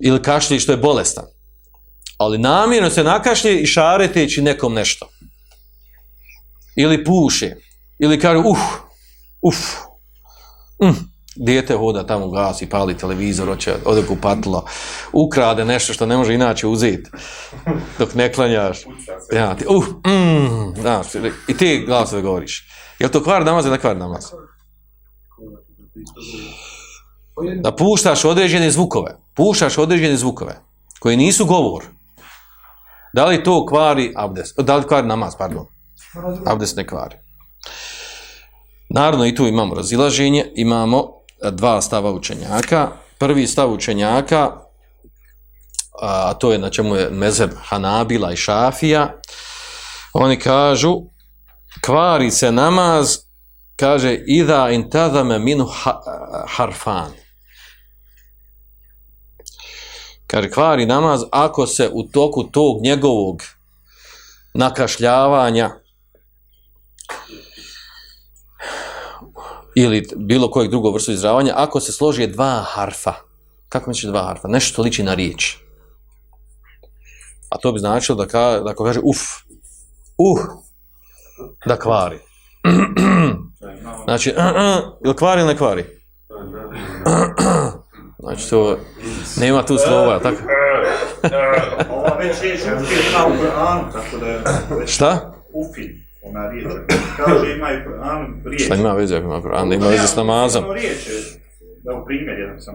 Ili 0.00 0.22
kašlje 0.22 0.60
što 0.60 0.72
je 0.72 0.78
bolestan. 0.78 1.24
Ali 2.18 2.38
namjerno 2.38 2.90
se 2.90 3.04
nakašlje 3.04 3.60
i 3.60 3.66
šareteći 3.66 4.42
nekom 4.42 4.74
nešto. 4.74 5.08
Ili 6.76 7.04
puše. 7.04 7.54
Ili 7.98 8.20
kaže, 8.20 8.38
uf, 8.38 8.58
uf, 9.42 9.56
mm, 10.82 11.12
dijete 11.36 11.76
hoda 11.76 12.06
tamo 12.06 12.30
gasi, 12.30 12.68
pali 12.68 12.96
televizor, 12.96 13.48
hoće 13.48 13.74
ode 13.84 14.06
kupatilo, 14.06 14.64
ukrade 15.12 15.64
nešto 15.64 15.92
što 15.92 16.06
ne 16.06 16.16
može 16.16 16.34
inače 16.34 16.66
uzeti 16.66 17.10
dok 17.98 18.14
ne 18.14 18.32
klanjaš. 18.32 18.78
Ja, 19.32 19.56
ti, 19.56 19.64
uf, 19.68 19.86
mm, 19.88 20.82
da, 20.82 21.02
I 21.48 21.56
ti 21.56 21.84
glasove 21.86 22.22
govoriš. 22.22 22.68
Je 23.02 23.08
to 23.08 23.22
kvar 23.22 23.44
namaz 23.44 23.66
ili 23.66 23.72
ne 23.72 23.78
kvar 23.78 23.96
namaz? 23.96 24.24
Da 27.62 27.76
puštaš 27.76 28.24
određene 28.24 28.70
zvukove. 28.70 29.16
Puštaš 29.34 29.78
određene 29.78 30.16
zvukove 30.16 30.60
koji 31.00 31.16
nisu 31.16 31.46
govor. 31.46 31.84
Da 33.12 33.24
li 33.24 33.44
to 33.44 33.66
kvari 33.66 34.12
abdes? 34.16 34.54
Da 34.58 34.76
li 34.76 34.86
kvari 34.86 35.06
namaz, 35.06 35.34
pardon? 35.38 35.66
Abdes 36.46 36.76
ne 36.76 36.86
kvari. 36.86 37.16
Naravno 38.88 39.26
i 39.26 39.34
tu 39.34 39.46
imamo 39.46 39.74
razilaženje. 39.74 40.52
Imamo 40.54 41.08
e, 41.44 41.50
dva 41.50 41.80
stava 41.80 42.12
učenjaka. 42.12 42.88
Prvi 43.18 43.46
stav 43.46 43.72
učenjaka, 43.72 44.50
a 46.02 46.34
to 46.34 46.52
je 46.52 46.58
na 46.58 46.70
čemu 46.70 46.96
je 46.96 47.10
mezeb 47.10 47.50
Hanabila 47.62 48.32
i 48.32 48.36
Šafija, 48.36 49.20
oni 50.12 50.38
kažu 50.38 51.02
kvari 51.80 52.30
se 52.30 52.52
namaz, 52.52 53.18
kaže, 53.76 54.14
idha 54.26 54.70
intazame 54.70 55.38
minu 55.38 55.68
harfan. 56.48 57.12
Kaže, 60.26 60.50
kvari 60.50 60.86
namaz 60.86 61.20
ako 61.30 61.66
se 61.66 61.90
u 61.92 62.02
toku 62.02 62.44
tog 62.44 62.82
njegovog 62.82 63.42
nakašljavanja 64.54 65.70
ili 69.74 70.08
bilo 70.16 70.50
kojeg 70.50 70.70
drugog 70.70 70.94
vrstu 70.94 71.12
izravanja, 71.12 71.54
ako 71.56 71.80
se 71.80 71.92
složi 71.92 72.26
dva 72.26 72.64
harfa, 72.68 73.14
kako 73.68 73.90
misliš 73.90 74.10
dva 74.10 74.22
harfa? 74.22 74.48
Nešto 74.48 74.82
liči 74.82 75.02
na 75.02 75.14
riječ. 75.14 75.56
A 77.48 77.58
to 77.58 77.72
bi 77.72 77.78
značilo 77.78 78.16
da, 78.16 78.26
ka, 78.26 78.60
da 78.64 78.70
ako 78.70 78.84
kaže 78.84 79.00
uf, 79.04 79.18
uh, 80.18 80.40
da 81.66 81.76
kvari. 81.76 82.16
znači, 84.04 84.34
uh, 84.36 84.44
uh, 84.44 84.94
ili 85.04 85.16
kvari 85.16 85.40
ili 85.40 85.48
ne 85.48 85.56
kvari? 85.56 85.84
znači, 88.22 88.50
to 88.50 88.78
nema 89.40 89.62
tu 89.62 89.76
slova, 89.78 90.18
tako? 90.18 90.42
Ova 91.90 92.16
već 92.18 92.42
je 92.42 92.54
ufil 92.54 92.98
u 93.28 93.38
Koranu, 93.38 93.92
tako 93.92 94.16
da 94.20 94.26
je... 94.26 94.40
Šta? 94.86 95.32
Ufil, 95.52 95.88
ona 96.22 96.50
riječ. 96.50 96.66
Kaže, 97.16 97.52
ima 97.56 97.72
i 97.72 97.84
Koran 97.84 98.42
riječ. 98.44 98.62
Šta 98.62 98.74
ima 98.74 98.92
veze 98.92 99.16
ako 99.16 99.24
ima 99.26 99.42
Koran? 99.42 99.72
Ima 99.72 99.86
veze 99.86 100.06
s 100.06 100.16
namazom. 100.16 100.64
Ono 100.64 100.72
riječ 100.72 101.06
je, 101.06 101.40
da 101.84 101.94
u 101.94 102.04
primjer 102.04 102.38
jedan 102.38 102.60
sam. 102.60 102.74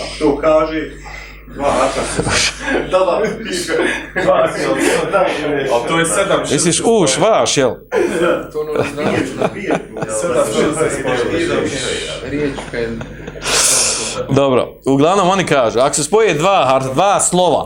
Ako 0.00 0.18
to 0.18 0.36
kaže, 0.40 0.90
Dva 1.46 1.70
hata. 1.70 2.00
Da, 2.90 2.98
da, 2.98 3.22
piše. 3.44 3.72
Dva 4.24 4.48
A 5.72 5.88
to 5.88 5.98
je 5.98 6.06
sedam 6.06 6.40
šest. 6.40 6.52
Misliš, 6.52 6.80
uš, 6.84 7.18
vaš, 7.18 7.56
jel? 7.56 7.70
To 8.52 8.60
ono 8.60 8.72
znači. 8.94 9.70
Sedam 10.20 10.44
šest. 10.46 11.00
Riječ 12.30 12.52
kad 12.70 12.80
Dobro, 14.36 14.68
uglavnom 14.86 15.28
oni 15.28 15.46
kažu, 15.46 15.78
ako 15.78 15.94
se 15.94 16.04
spoje 16.04 16.34
dva, 16.34 16.64
har- 16.70 16.94
dva 16.94 17.20
slova, 17.20 17.64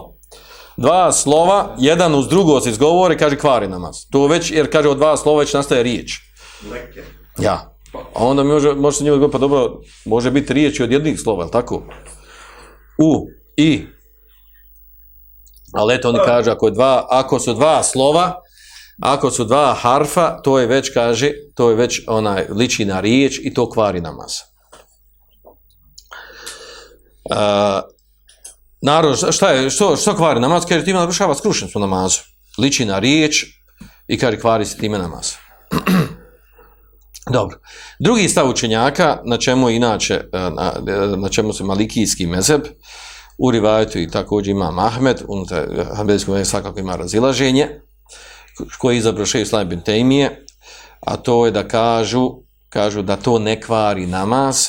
dva 0.77 1.13
slova, 1.13 1.75
jedan 1.79 2.15
uz 2.15 2.29
drugo 2.29 2.61
se 2.61 2.71
izgovori, 2.71 3.17
kaže 3.19 3.37
kvari 3.37 3.69
namaz. 3.69 3.97
To 4.11 4.27
već, 4.27 4.51
jer 4.51 4.73
kaže 4.73 4.89
od 4.89 4.97
dva 4.97 5.17
slova 5.17 5.41
već 5.41 5.55
nastaje 5.55 5.83
riječ. 5.83 6.13
Leke. 6.73 7.03
Ja. 7.39 7.73
A 7.95 8.25
onda 8.25 8.43
mi 8.43 8.53
može, 8.53 8.73
može 8.75 8.97
se 8.97 9.05
njima 9.05 9.15
odgovoriti, 9.15 9.33
pa 9.33 9.39
dobro, 9.39 9.81
može 10.05 10.31
biti 10.31 10.53
riječ 10.53 10.81
i 10.81 10.83
od 10.83 10.93
jednih 10.93 11.21
slova, 11.21 11.45
je 11.45 11.51
tako? 11.51 11.83
U, 12.99 13.27
i. 13.57 13.87
Ali 15.73 15.95
eto 15.95 16.09
oni 16.09 16.19
kaže, 16.25 16.51
ako, 16.51 16.67
je 16.67 16.73
dva, 16.73 17.07
ako 17.11 17.39
su 17.39 17.55
dva 17.55 17.83
slova, 17.83 18.35
ako 19.03 19.31
su 19.31 19.45
dva 19.45 19.75
harfa, 19.75 20.43
to 20.43 20.59
je 20.59 20.67
već, 20.67 20.91
kaže, 20.95 21.33
to 21.55 21.71
je 21.71 21.77
već 21.77 22.01
onaj 22.07 22.47
liči 22.51 22.85
na 22.85 23.01
riječ 23.01 23.41
i 23.43 23.55
to 23.55 23.71
kvari 23.71 24.01
namaz. 24.01 24.33
Uh, 27.31 27.37
narod, 28.83 29.19
šta 29.31 29.51
je, 29.51 29.71
što, 29.71 29.97
što 29.97 30.17
kvari 30.17 30.41
namaz? 30.41 30.65
Kaže, 30.69 30.85
time 30.85 30.99
narušava 30.99 31.35
su 31.73 31.79
namazu. 31.79 32.21
Liči 32.59 32.85
na 32.85 32.99
riječ 32.99 33.45
i 34.09 34.19
kaže, 34.19 34.41
kvari 34.41 34.67
se 34.67 34.79
time 34.79 34.99
namaz. 34.99 35.33
Dobro. 37.33 37.59
Drugi 37.99 38.29
stav 38.29 38.51
učenjaka, 38.51 39.19
na 39.25 39.37
čemu 39.37 39.71
inače, 39.71 40.15
e, 40.15 40.39
na, 40.39 40.73
na 41.17 41.29
čemu 41.29 41.53
se 41.53 41.65
malikijski 41.65 42.27
mezeb, 42.27 42.61
u 43.39 43.51
rivajetu 43.51 43.99
i 43.99 44.11
također 44.11 44.51
ima 44.51 44.87
Ahmed, 44.87 45.23
unutar 45.29 45.69
Hanbelijskog 45.97 46.35
mezeba 46.35 46.45
svakako 46.45 46.81
ima 46.81 46.97
razilaženje, 46.97 47.81
koji 48.79 48.95
je 48.95 48.99
izabrao 48.99 49.27
šeju 49.27 49.43
Islam 49.43 49.69
bin 49.69 49.81
Tejmije, 49.81 50.47
a 51.01 51.17
to 51.17 51.47
je 51.47 51.53
da 51.53 51.69
kažu, 51.69 52.31
kažu 52.69 53.03
da 53.03 53.17
to 53.17 53.39
ne 53.39 53.61
kvari 53.61 54.07
namaz, 54.07 54.69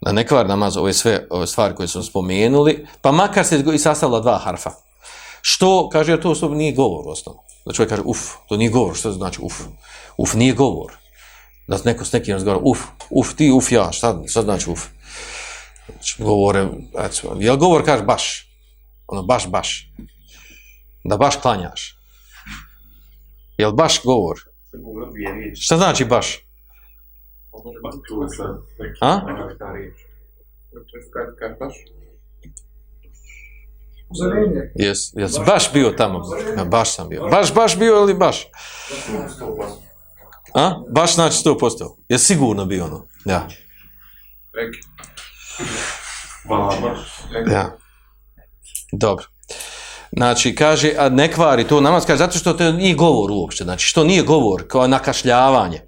da 0.00 0.12
ne 0.12 0.26
kvari 0.26 0.48
namaz 0.48 0.76
ove 0.76 0.92
sve 0.92 1.26
ove 1.30 1.46
stvari 1.46 1.74
koje 1.74 1.88
smo 1.88 2.02
spomenuli, 2.02 2.86
pa 3.02 3.12
makar 3.12 3.44
se 3.44 3.64
i 3.74 3.78
sastavila 3.78 4.20
dva 4.20 4.38
harfa. 4.38 4.70
Što, 5.40 5.88
kaže, 5.88 6.12
jer 6.12 6.22
to 6.22 6.30
osoba 6.30 6.54
nije 6.54 6.72
govor 6.72 7.04
osnovno. 7.08 7.42
Da 7.66 7.72
čovjek 7.72 7.90
kaže, 7.90 8.02
uf, 8.04 8.18
to 8.48 8.56
nije 8.56 8.70
govor, 8.70 8.96
što 8.96 9.12
znači 9.12 9.40
uf? 9.42 9.60
Uf 10.16 10.34
nije 10.34 10.52
govor. 10.52 10.92
Da 11.66 11.78
neko 11.84 12.04
s 12.04 12.12
nekim 12.12 12.34
razgovara, 12.34 12.60
uf, 12.64 12.78
uf 13.10 13.34
ti, 13.34 13.50
uf 13.50 13.72
ja, 13.72 13.92
šta, 13.92 14.22
šta 14.26 14.42
znači 14.42 14.70
uf? 14.70 14.80
Znači, 15.92 16.22
govore, 16.22 16.66
znači, 16.90 17.26
jel 17.38 17.56
govor 17.56 17.84
kaže 17.84 18.02
baš? 18.02 18.48
Ono, 19.06 19.22
baš, 19.22 19.50
baš. 19.50 19.92
Da 21.04 21.16
baš 21.16 21.36
klanjaš. 21.36 21.98
Jel 23.58 23.72
baš 23.72 24.02
govor? 24.02 24.36
Šta 25.60 25.76
znači 25.76 26.04
baš? 26.04 26.44
Je 28.78 28.94
A? 29.00 29.20
kad, 31.38 31.58
baš? 31.58 31.74
Jes, 34.74 34.98
jes 35.14 35.38
baš 35.46 35.72
bio 35.72 35.90
tamo? 35.90 36.22
Ja, 36.56 36.64
baš 36.64 36.94
sam 36.94 37.08
bio. 37.08 37.28
Baš, 37.28 37.54
baš 37.54 37.78
bio 37.78 37.94
ili 37.94 38.14
baš? 38.14 38.46
A? 40.54 40.82
Baš 40.90 41.14
znači 41.14 41.36
100%. 41.44 41.96
Je 42.08 42.18
sigurno 42.18 42.64
bio 42.64 42.84
ono. 42.84 43.06
Ja. 43.24 43.48
Reki. 44.52 44.78
Hvala. 46.46 46.74
Ja. 47.52 47.76
Dobro. 48.92 49.24
Znači, 50.12 50.54
kaže, 50.54 50.92
a 50.98 51.08
ne 51.08 51.32
kvari 51.32 51.64
to 51.64 51.80
namaz, 51.80 52.06
kaže, 52.06 52.18
zato 52.18 52.38
što 52.38 52.52
to 52.52 52.72
nije 52.72 52.94
govor 52.94 53.30
uopšte. 53.30 53.64
Znači, 53.64 53.86
što 53.86 54.04
nije 54.04 54.22
govor, 54.22 54.68
kao 54.68 54.86
nakašljavanje, 54.86 55.82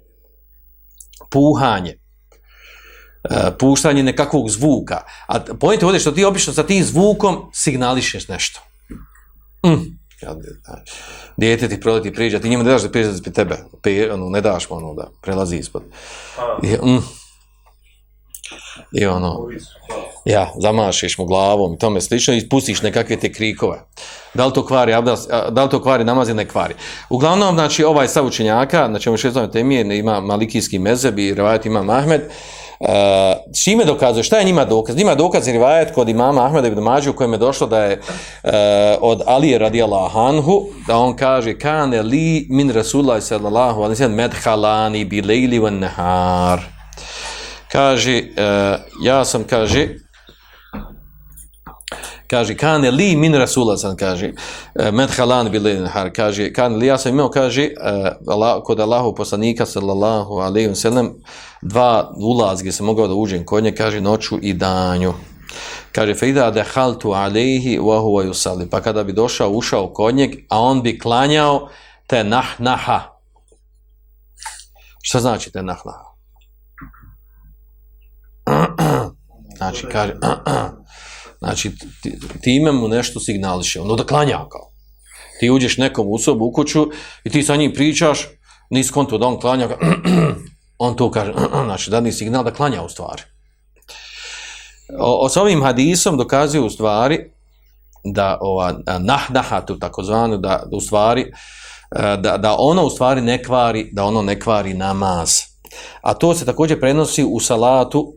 puhanje, 1.29 1.97
e, 3.23 3.57
puštanje 3.59 4.03
nekakvog 4.03 4.49
zvuka. 4.49 5.01
A 5.27 5.39
pojete 5.59 5.85
ovdje 5.85 5.99
što 5.99 6.11
ti 6.11 6.25
obično 6.25 6.53
sa 6.53 6.63
tim 6.63 6.83
zvukom 6.83 7.49
signališeš 7.53 8.27
nešto. 8.27 8.61
Mm. 9.65 10.01
Dijete 11.37 11.69
ti 11.69 11.79
proleti 11.79 12.13
priđa, 12.13 12.39
ti 12.39 12.49
njima 12.49 12.63
ne 12.63 12.71
daš 12.71 12.81
da 12.81 12.89
priđa 12.89 13.11
tebe, 13.33 13.57
pe, 13.83 14.11
ono, 14.11 14.29
ne 14.29 14.41
daš 14.41 14.69
mu 14.69 14.75
ono 14.75 14.93
da 14.93 15.09
prelazi 15.21 15.57
ispod. 15.57 15.83
I, 16.63 16.67
mm. 16.67 17.20
I 18.91 19.05
ono, 19.05 19.47
Ja, 20.25 20.51
zamašiš 20.61 21.17
mu 21.17 21.25
glavom 21.25 21.73
i 21.73 21.77
tome 21.77 22.01
slično 22.01 22.33
i 22.33 22.49
pustiš 22.49 22.81
nekakve 22.81 23.15
te 23.15 23.33
krikove. 23.33 23.79
Da 24.33 24.45
li 24.45 24.53
to 24.53 24.65
kvari, 24.65 24.93
abdas, 24.93 25.27
da 25.49 25.63
li 25.63 25.69
to 25.69 25.81
kvari 25.81 26.03
namaz 26.03 26.29
ili 26.29 26.37
ne 26.37 26.47
kvari. 26.47 26.73
Uglavnom, 27.09 27.55
znači, 27.55 27.83
ovaj 27.83 28.07
sav 28.07 28.25
učenjaka, 28.25 28.87
znači, 28.87 29.09
u 29.09 29.17
šestom 29.17 29.51
temije, 29.51 29.97
ima 29.97 30.21
malikijski 30.21 30.79
mezeb 30.79 31.19
i 31.19 31.33
rivajat 31.33 31.65
ima 31.65 31.83
Mahmed, 31.83 32.21
Uh, 32.81 32.87
e, 32.89 33.35
čime 33.63 33.85
dokazuje, 33.85 34.23
šta 34.23 34.37
je 34.37 34.45
njima 34.45 34.65
dokaz? 34.65 34.95
Njima 34.97 35.15
dokaz 35.15 35.47
je 35.47 35.53
rivajet 35.53 35.93
kod 35.93 36.09
imama 36.09 36.45
Ahmeda 36.45 36.67
ibn 36.67 36.79
Mađu 36.79 37.11
u 37.11 37.13
kojem 37.13 37.33
je 37.33 37.37
došlo 37.37 37.67
da 37.67 37.83
je 37.83 37.99
uh, 37.99 38.51
od 39.01 39.21
Alije 39.25 39.57
radijallahu 39.57 40.19
anhu, 40.19 40.65
da 40.87 40.97
on 40.97 41.15
kaže 41.15 41.59
kane 41.59 42.01
li 42.01 42.47
min 42.49 42.71
rasulaj 42.71 43.21
sallallahu 43.21 43.81
alaihi 43.81 43.95
sallam 43.95 44.15
medhalani 44.15 45.05
bi 45.05 45.21
lejli 45.21 45.59
van 45.59 45.79
nehar. 45.79 46.80
Kaže, 47.71 48.23
uh, 48.37 48.79
ja 49.03 49.25
sam, 49.25 49.43
kaže, 49.43 49.87
kaže 52.31 52.55
kane 52.55 52.91
li 52.91 53.15
min 53.15 53.35
rasula 53.35 53.75
kaže 53.99 54.33
e, 54.75 54.91
medhalan 54.91 55.51
bilin 55.51 55.85
har 55.85 56.13
kaže 56.13 56.53
kan 56.53 56.75
li 56.75 56.87
ja 56.87 56.97
sam 56.97 57.11
imao 57.11 57.29
kaže 57.29 57.63
uh, 57.63 58.33
Allah, 58.33 58.61
kod 58.63 58.79
Allahu 58.79 59.15
poslanika 59.15 59.65
sallallahu 59.65 60.39
alejhi 60.39 60.67
ve 60.67 60.75
sellem 60.75 61.11
dva 61.61 62.11
ulaz 62.15 62.61
gdje 62.61 62.71
sam 62.71 62.85
mogao 62.85 63.07
da 63.07 63.13
uđem 63.13 63.45
kod 63.45 63.63
nje 63.63 63.75
kaže 63.75 64.01
noću 64.01 64.39
i 64.41 64.53
danju 64.53 65.13
kaže 65.91 66.15
feida 66.15 66.51
dakhaltu 66.51 67.09
alayhi 67.09 67.79
wa 67.79 67.99
huwa 67.99 68.27
yusalli 68.27 68.69
pa 68.69 68.81
kada 68.81 69.03
bi 69.03 69.13
došao 69.13 69.49
ušao 69.49 69.93
kod 69.93 70.15
njeg 70.15 70.31
a 70.49 70.59
on 70.59 70.81
bi 70.81 70.99
klanjao 70.99 71.69
te 72.07 72.23
nah 72.23 72.59
naha 72.59 73.01
šta 75.01 75.19
znači 75.19 75.51
te 75.51 75.63
nah 75.63 75.77
znači 79.61 79.85
kaže 79.91 80.13
Znači, 81.41 81.71
ti, 82.03 82.19
time 82.41 82.71
mu 82.71 82.87
nešto 82.87 83.19
signališe, 83.19 83.81
ono 83.81 83.95
da 83.95 84.03
klanja 84.03 84.37
kao. 84.37 84.71
Ti 85.39 85.49
uđeš 85.49 85.77
nekom 85.77 86.07
u 86.09 86.17
sobu, 86.17 86.45
u 86.45 86.51
kuću 86.51 86.87
i 87.23 87.29
ti 87.29 87.43
sa 87.43 87.55
njim 87.55 87.73
pričaš, 87.73 88.27
nis 88.69 88.91
konto 88.91 89.17
da 89.17 89.27
on 89.27 89.39
klanja, 89.39 89.67
kao, 89.67 89.77
on 90.85 90.95
to 90.95 91.11
kaže, 91.11 91.33
znači 91.65 91.91
dadni 91.91 92.11
signal 92.11 92.43
da 92.43 92.53
klanja 92.53 92.83
u 92.83 92.89
stvari. 92.89 93.21
O, 94.99 95.25
o, 95.25 95.29
s 95.29 95.37
ovim 95.37 95.63
hadisom 95.63 96.17
dokazuje 96.17 96.61
u 96.61 96.69
stvari 96.69 97.31
da 98.03 98.37
ova 98.41 98.79
nahdahatu 98.99 99.79
takozvanu 99.79 100.37
da, 100.37 100.63
da 100.71 100.77
u 100.77 100.81
stvari 100.81 101.31
da, 102.17 102.37
da 102.37 102.55
ono 102.59 102.85
u 102.85 102.89
stvari 102.89 103.21
ne 103.21 103.43
kvari 103.43 103.89
da 103.93 104.03
ono 104.03 104.21
ne 104.21 104.39
kvari 104.39 104.73
namaz 104.73 105.31
a 106.01 106.13
to 106.13 106.35
se 106.35 106.45
također 106.45 106.79
prenosi 106.79 107.23
u 107.23 107.39
salatu 107.39 108.13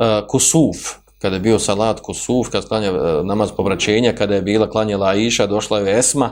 Eh, 0.00 0.26
kusuf 0.28 0.76
kada 1.18 1.36
je 1.36 1.40
bio 1.40 1.58
salat 1.58 2.00
kusuf 2.00 2.48
kad 2.48 2.68
klanja 2.68 2.88
eh, 2.88 3.24
namaz 3.24 3.50
povraćenja 3.56 4.12
kada 4.12 4.34
je 4.34 4.42
bila 4.42 4.70
klanjala 4.70 5.06
Aisha 5.06 5.46
došla 5.46 5.78
je 5.78 5.98
Esma 5.98 6.30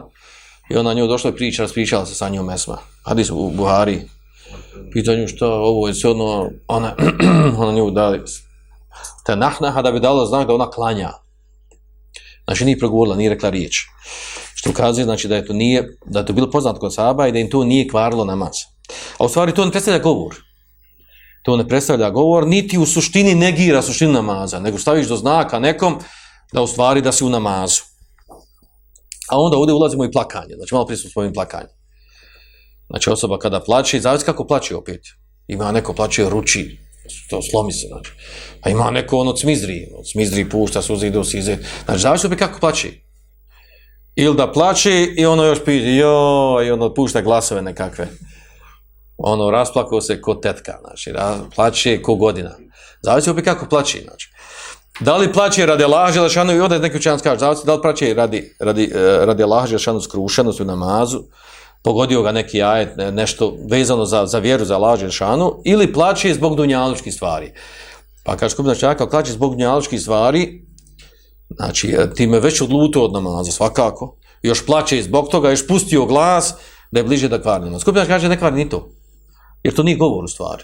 i 0.70 0.76
ona 0.76 0.94
nju 0.94 1.07
došla 1.07 1.31
i 1.31 1.37
priča 1.37 1.62
raspričala 1.62 2.07
se 2.07 2.14
sa 2.14 2.28
njom 2.28 2.50
Esma 2.50 2.78
hadis 3.02 3.31
u 3.31 3.50
Buhari 3.50 4.02
pitanju 4.92 5.28
šta 5.28 5.46
ovo 5.46 5.88
je 5.88 5.94
ono 6.04 6.50
ona, 6.68 6.94
ona 7.62 7.72
nju 7.72 7.90
dali 7.90 8.20
te 9.26 9.37
nahnaha 9.37 9.83
da 9.83 9.92
bi 9.92 10.00
dala 10.00 10.26
znak 10.26 10.46
da 10.46 10.54
ona 10.54 10.70
klanja 10.70 11.11
Znači 12.44 12.64
nije 12.64 12.78
progovorila, 12.78 13.16
nije 13.16 13.31
rekla 13.31 13.50
riječ. 13.50 13.76
Što 14.54 14.70
ukazuje 14.70 15.04
znači 15.04 15.28
da 15.28 15.37
je 15.37 15.46
to 15.46 15.52
nije 15.52 15.98
da 16.07 16.18
je 16.18 16.26
to 16.26 16.33
bilo 16.33 16.50
poznato 16.50 16.81
kod 16.81 16.94
sahaba 16.94 17.28
i 17.28 17.33
da 17.33 17.38
im 17.38 17.50
to 17.50 17.64
nije 17.64 17.88
kvarilo 17.88 18.24
namaz. 18.24 18.57
A 19.18 19.24
u 19.24 19.28
stvari 19.28 19.54
to 19.54 19.64
ne 19.64 19.70
predstavlja 19.70 19.98
govor. 19.98 20.47
To 21.48 21.56
ne 21.56 21.68
predstavlja 21.68 22.11
govor, 22.11 22.46
niti 22.46 22.78
u 22.78 22.87
suštini 22.87 23.34
negira 23.34 23.82
suštinu 23.82 24.12
namaza, 24.12 24.58
nego 24.61 24.78
staviš 24.78 25.06
do 25.08 25.16
znaka 25.16 25.58
nekom 25.58 25.98
da 26.52 26.62
u 26.62 26.66
stvari 26.66 27.00
da 27.00 27.12
si 27.12 27.24
u 27.24 27.28
namazu. 27.28 27.82
A 29.28 29.38
onda 29.40 29.56
ovdje 29.56 29.74
ulazimo 29.74 30.04
i 30.04 30.11
plakanje. 30.12 30.54
Znači 30.56 30.74
malo 30.74 30.87
prije 30.87 30.96
smo 30.96 31.11
spomenuli 31.11 31.34
plakanje. 31.34 31.72
Znači 32.90 33.11
osoba 33.11 33.38
kada 33.38 33.61
plaće, 33.61 34.00
zavisi 34.00 34.24
kako 34.24 34.46
plaće 34.46 34.76
opet. 34.76 35.00
Ima 35.46 35.72
neko 35.72 35.92
plaće 35.92 36.28
ruči, 36.30 36.78
to 37.30 37.40
slomi 37.50 37.72
se, 37.72 37.87
znači. 37.87 38.12
A 38.61 38.70
ima 38.70 38.90
neko 38.90 39.18
ono 39.18 39.32
cmizdri, 39.32 39.87
od 39.90 39.94
ono 39.94 40.04
cmizdri 40.04 40.48
pušta, 40.48 40.82
suze 40.82 41.06
ide 41.06 41.18
u 41.18 41.24
size. 41.24 41.56
Znači, 41.84 42.00
zavisi 42.00 42.26
opet 42.26 42.38
kako 42.38 42.61
plaće. 42.61 42.88
Ili 44.16 44.37
da 44.37 44.52
plaće 44.52 45.06
i 45.16 45.26
ono 45.26 45.44
još 45.44 45.64
pije, 45.64 45.96
jo, 45.96 46.62
i 46.66 46.70
ono 46.70 46.94
pušta 46.94 47.20
glasove 47.20 47.62
nekakve. 47.62 48.08
Ono, 49.18 49.50
rasplakao 49.50 50.00
se 50.00 50.20
kod 50.20 50.42
tetka, 50.42 50.72
znači, 50.81 51.12
plaće 51.54 52.02
ko 52.02 52.14
godina. 52.14 52.50
Zavisi 53.02 53.31
opet 53.31 53.44
kako 53.44 53.66
plaće, 53.66 54.00
znači. 54.02 54.31
Da 55.00 55.16
li 55.16 55.33
plaće 55.33 55.66
radi 55.66 55.85
Allaha 55.85 56.12
Želešanu 56.12 56.50
ono 56.50 56.59
i 56.59 56.61
onda 56.61 56.78
neki 56.78 56.96
učenac 56.96 57.22
kaže, 57.22 57.38
zavisi 57.38 57.66
da 57.66 57.74
li 57.74 57.83
plaće 57.83 58.14
radi, 58.14 58.57
radi, 58.61 58.92
e, 58.94 59.26
radi 59.26 59.42
Allaha 59.42 59.66
Želešanu 59.66 59.96
ono 59.96 60.02
skrušenost 60.02 60.61
u 60.61 60.64
namazu, 60.64 61.22
pogodio 61.83 62.22
ga 62.22 62.33
neki 62.33 62.62
ajet, 62.62 62.88
nešto 63.12 63.57
vezano 63.70 64.04
za, 64.04 64.26
za 64.26 64.38
vjeru 64.38 64.64
za 64.64 64.76
Allaha 64.76 65.11
šanu, 65.11 65.44
ono, 65.44 65.62
ili 65.64 65.92
plaće 65.92 66.35
zbog 66.35 66.57
dunjalučkih 66.57 67.14
stvari. 67.14 67.52
Pa 68.24 68.37
kaže 68.37 68.54
skupina 68.54 68.74
čaka, 68.74 69.07
plače 69.07 69.33
zbog 69.33 69.50
dunjaličkih 69.50 70.00
stvari, 70.00 70.66
znači 71.57 71.88
e, 71.88 72.22
je 72.22 72.40
već 72.40 72.61
odlutio 72.61 73.04
od 73.04 73.12
namaza, 73.12 73.52
svakako, 73.52 74.16
još 74.42 74.66
plaće 74.66 74.98
i 74.98 75.02
zbog 75.02 75.28
toga, 75.28 75.50
još 75.50 75.66
pustio 75.66 76.07
glas 76.07 76.54
da 76.90 77.00
je 77.00 77.04
bliže 77.04 77.28
da 77.28 77.42
kvari 77.42 77.64
namaz. 77.64 77.81
Skupina 77.81 78.07
kaže, 78.07 78.28
ne 78.28 78.38
kvarni 78.38 78.68
to. 78.68 78.88
Jer 79.62 79.74
to 79.74 79.82
nije 79.82 79.96
govor 79.96 80.24
u 80.24 80.28
stvari. 80.28 80.62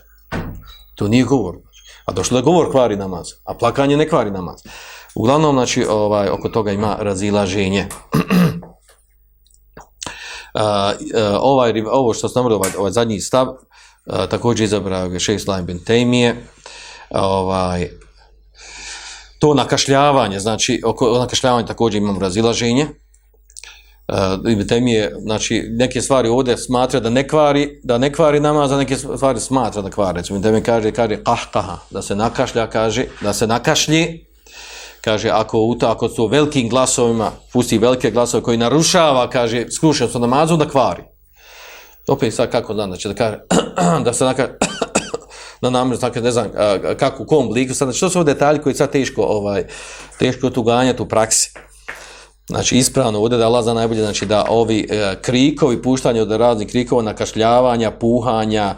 To 0.95 1.09
nije 1.09 1.25
govor. 1.25 1.55
Znači. 1.55 1.83
A 2.05 2.13
došlo 2.13 2.39
je 2.39 2.43
govor 2.43 2.71
kvari 2.71 2.97
namaz, 2.97 3.29
a 3.45 3.55
plakanje 3.55 3.97
ne 3.97 4.09
kvari 4.09 4.31
namaz. 4.31 4.61
Uglavnom, 5.15 5.55
znači, 5.55 5.85
ovaj, 5.85 6.29
oko 6.29 6.49
toga 6.49 6.73
ima 6.73 6.97
razilaženje. 7.01 7.87
Uh, 10.55 10.61
uh, 10.61 11.39
ovaj, 11.41 11.73
ovo 11.91 12.15
što 12.15 12.29
sam 12.29 12.47
ovaj, 12.47 12.71
ovaj 12.79 12.93
zadnji 12.93 13.21
stav, 13.21 13.49
uh, 13.49 14.29
također 14.31 14.65
izabrao 14.65 15.07
je 15.07 15.21
šest 15.21 15.49
Lajn 15.49 15.67
Ben 15.67 15.85
Tejmije, 15.85 16.47
ovaj, 17.11 17.91
to 19.39 19.55
nakašljavanje, 19.55 20.41
znači, 20.41 20.83
oko 20.85 21.19
nakašljavanja 21.19 21.67
također 21.67 22.03
imamo 22.03 22.21
razilaženje, 22.21 22.89
E, 24.09 24.51
Ibn 24.53 24.67
Temije, 24.67 25.13
znači, 25.19 25.65
neke 25.71 26.03
stvari 26.03 26.29
ovdje 26.29 26.57
smatra 26.57 27.01
da 27.01 27.11
ne 27.11 27.29
kvari, 27.29 27.81
da 27.83 27.99
ne 27.99 28.13
kvari 28.13 28.41
namaz, 28.41 28.73
a 28.73 28.77
neke 28.77 28.97
stvari 28.97 29.41
smatra 29.41 29.83
da 29.83 29.91
kvari. 29.91 30.17
Recimo, 30.17 30.37
Ibn 30.37 30.43
Temije 30.43 30.63
kaže, 30.63 30.93
kaže, 30.93 31.19
ah, 31.25 31.77
da 31.91 32.03
se 32.03 32.17
nakašlja, 32.17 32.67
kaže, 32.67 33.05
da 33.21 33.33
se 33.33 33.47
nakašlji, 33.47 34.27
kaže, 35.01 35.31
ako 35.31 35.59
u 35.59 35.75
to, 35.75 35.87
ako 35.87 36.09
su 36.09 36.27
velikim 36.27 36.69
glasovima, 36.69 37.31
pusti 37.53 37.79
velike 37.79 38.11
glasove 38.11 38.43
koji 38.43 38.59
narušava, 38.59 39.31
kaže, 39.31 39.67
skrušen 39.71 40.09
su 40.09 40.19
namazu, 40.19 40.57
da 40.57 40.69
kvari. 40.69 41.03
Opet 42.09 42.35
sad 42.35 42.51
kako 42.51 42.75
znam, 42.75 42.91
znači, 42.91 43.09
da 43.09 43.15
kaže, 43.15 43.39
da 44.05 44.13
se 44.13 44.25
nakašlja, 44.25 44.55
na 45.63 45.71
namaz, 45.71 46.01
tako 46.01 46.21
ne 46.21 46.31
znam 46.31 46.47
kako, 46.99 47.23
u 47.23 47.27
kom 47.27 47.47
obliku, 47.47 47.75
sad, 47.75 47.87
znači, 47.87 48.01
to 48.01 48.11
su 48.11 48.25
detalji 48.25 48.61
koji 48.61 48.75
sad 48.75 48.91
teško, 48.91 49.23
ovaj, 49.23 49.65
teško 50.19 50.51
tu 50.51 50.63
ganjati 50.63 51.03
u 51.03 51.09
praksi. 51.09 51.53
Znači, 52.49 52.77
ispravno 52.77 53.21
ovdje 53.21 53.39
da 53.39 53.47
Allah 53.47 53.65
zna 53.65 53.75
najbolje, 53.75 54.01
znači 54.01 54.27
da 54.27 54.47
ovi 54.49 54.87
e, 54.91 55.15
krikovi, 55.23 55.83
puštanje 55.83 56.23
od 56.23 56.31
raznih 56.31 56.69
krikova, 56.69 57.03
nakašljavanja, 57.03 57.91
puhanja, 57.91 58.75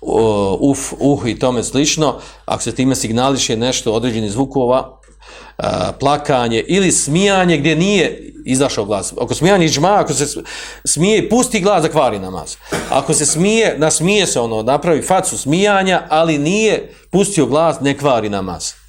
uh, 0.00 0.60
uf, 0.60 0.92
uh 1.00 1.28
i 1.28 1.38
tome 1.38 1.62
slično, 1.62 2.14
ako 2.44 2.62
se 2.62 2.74
time 2.74 2.94
signališe 2.94 3.56
nešto 3.56 3.92
određeni 3.92 4.30
zvukova, 4.30 5.00
e, 5.58 5.62
plakanje 6.00 6.64
ili 6.68 6.92
smijanje 6.92 7.56
gdje 7.56 7.76
nije 7.76 8.32
izašao 8.44 8.84
glas. 8.84 9.12
Ako 9.20 9.34
smijanje 9.34 9.68
džma, 9.68 9.94
ako 9.94 10.12
se 10.12 10.42
smije, 10.84 11.28
pusti 11.28 11.60
glas, 11.60 11.82
zakvari 11.82 12.18
namaz. 12.18 12.56
Ako 12.90 13.14
se 13.14 13.26
smije, 13.26 13.74
nasmije 13.78 14.26
se 14.26 14.40
ono, 14.40 14.62
napravi 14.62 15.02
facu 15.02 15.38
smijanja, 15.38 16.02
ali 16.08 16.38
nije 16.38 16.92
pustio 17.10 17.46
glas, 17.46 17.80
ne 17.80 17.98
kvari 17.98 18.28
namaz. 18.28 18.79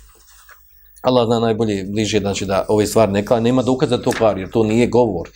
Allah 1.01 1.25
zna 1.25 1.39
najbolje 1.39 1.83
bliže 1.83 2.19
znači 2.19 2.45
da 2.45 2.65
ove 2.67 2.87
stvari 2.87 3.11
ne 3.11 3.25
nema 3.41 3.61
dokaza 3.61 3.97
da 3.97 4.03
to 4.03 4.11
kvari, 4.11 4.41
jer 4.41 4.49
to 4.49 4.63
nije 4.63 4.87
govor. 4.87 5.29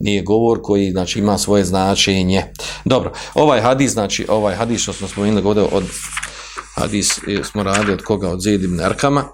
Nije 0.00 0.22
govor 0.22 0.58
koji 0.62 0.90
znači 0.90 1.18
ima 1.18 1.38
svoje 1.38 1.64
značenje. 1.64 2.44
Dobro, 2.84 3.12
ovaj 3.34 3.60
hadis, 3.60 3.92
znači 3.92 4.26
ovaj 4.28 4.54
hadis 4.54 4.82
što 4.82 4.92
smo 4.92 5.08
spomenuli 5.08 5.46
ovdje 5.46 5.62
od 5.62 5.84
hadis 6.74 7.18
e, 7.18 7.44
smo 7.44 7.62
radili 7.62 7.92
od 7.92 8.02
koga 8.02 8.28
od 8.28 8.42
Zaid 8.42 8.62
ibn 8.62 8.80
Arkama 8.80 9.24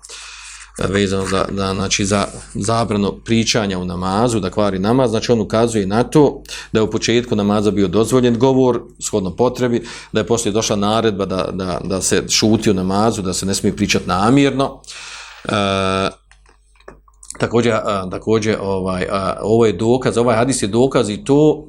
e, 0.78 0.86
vezano 0.88 1.26
za, 1.26 1.44
da, 1.50 1.74
znači, 1.74 2.04
za 2.04 2.26
zabrano 2.54 3.12
pričanja 3.24 3.78
u 3.78 3.84
namazu, 3.84 4.40
da 4.40 4.50
kvari 4.50 4.78
namaz, 4.78 5.10
znači 5.10 5.32
on 5.32 5.40
ukazuje 5.40 5.86
na 5.86 6.02
to 6.02 6.42
da 6.72 6.80
je 6.80 6.82
u 6.82 6.90
početku 6.90 7.36
namaza 7.36 7.70
bio 7.70 7.88
dozvoljen 7.88 8.38
govor, 8.38 8.80
shodno 9.00 9.36
potrebi, 9.36 9.82
da 10.12 10.20
je 10.20 10.26
poslije 10.26 10.52
došla 10.52 10.76
naredba 10.76 11.26
da, 11.26 11.48
da, 11.52 11.80
da 11.84 12.02
se 12.02 12.22
šuti 12.28 12.70
u 12.70 12.74
namazu, 12.74 13.22
da 13.22 13.32
se 13.32 13.46
ne 13.46 13.54
smije 13.54 13.76
pričati 13.76 14.08
namjerno, 14.08 14.82
Eh, 15.44 16.10
također, 17.38 17.72
a, 17.72 18.08
također 18.10 18.58
ovaj, 18.60 19.06
a, 19.10 19.36
ovo 19.42 19.66
je 19.66 19.72
dokaz, 19.72 20.18
ovaj 20.18 20.36
hadis 20.36 20.62
je 20.62 20.68
dokaz 20.68 21.10
i 21.10 21.24
to 21.24 21.64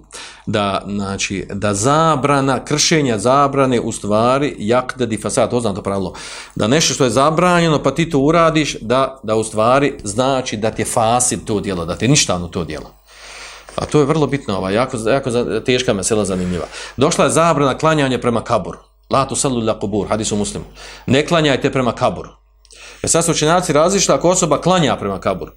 da, 0.46 0.82
znači, 0.88 1.48
da 1.54 1.74
zabrana, 1.74 2.66
kršenja 2.66 3.18
zabrane 3.18 3.80
u 3.80 3.92
stvari, 3.92 4.56
jak 4.60 4.98
da 4.98 5.06
di 5.06 5.18
fasad, 5.18 5.50
to 5.50 5.60
znam 5.60 5.76
to 5.76 5.82
pravilo, 5.82 6.14
da 6.56 6.68
nešto 6.68 6.94
što 6.94 7.04
je 7.04 7.10
zabranjeno 7.10 7.84
pa 7.84 7.92
ti 7.92 8.10
to 8.10 8.20
uradiš, 8.20 8.78
da, 8.82 9.20
da 9.24 9.36
u 9.36 9.44
stvari 9.44 9.94
znači 10.04 10.58
da 10.58 10.72
ti 10.72 10.82
je 10.82 10.86
fasid 10.86 11.40
to 11.46 11.60
djelo, 11.60 11.86
da 11.86 11.96
ti 11.96 12.06
je 12.06 12.10
ništavno 12.10 12.48
to 12.48 12.64
djelo. 12.64 12.92
A 13.76 13.86
to 13.86 14.00
je 14.00 14.06
vrlo 14.06 14.28
bitno, 14.28 14.58
ovaj, 14.58 14.74
jako, 14.74 14.98
jako 15.10 15.60
teška 15.66 15.94
mesela 15.94 16.26
zanimljiva. 16.26 16.66
Došla 16.98 17.26
je 17.26 17.32
zabrana 17.32 17.78
klanjanja 17.78 18.20
prema 18.20 18.44
kaburu. 18.44 18.78
La 19.10 19.28
tu 19.28 19.36
salu 19.36 19.60
la 19.60 19.80
kubur, 19.80 20.08
hadis 20.08 20.32
u 20.32 20.36
muslimu. 20.36 20.66
Ne 21.06 21.26
klanjajte 21.26 21.72
prema 21.72 21.92
kaburu. 21.92 22.30
Jer 23.04 23.10
sad 23.10 23.26
su 23.26 23.32
učenjaci 23.32 23.74
različili 23.74 24.16
ako 24.16 24.30
osoba 24.30 24.62
klanja 24.62 24.96
prema 24.96 25.20
kaburu. 25.20 25.52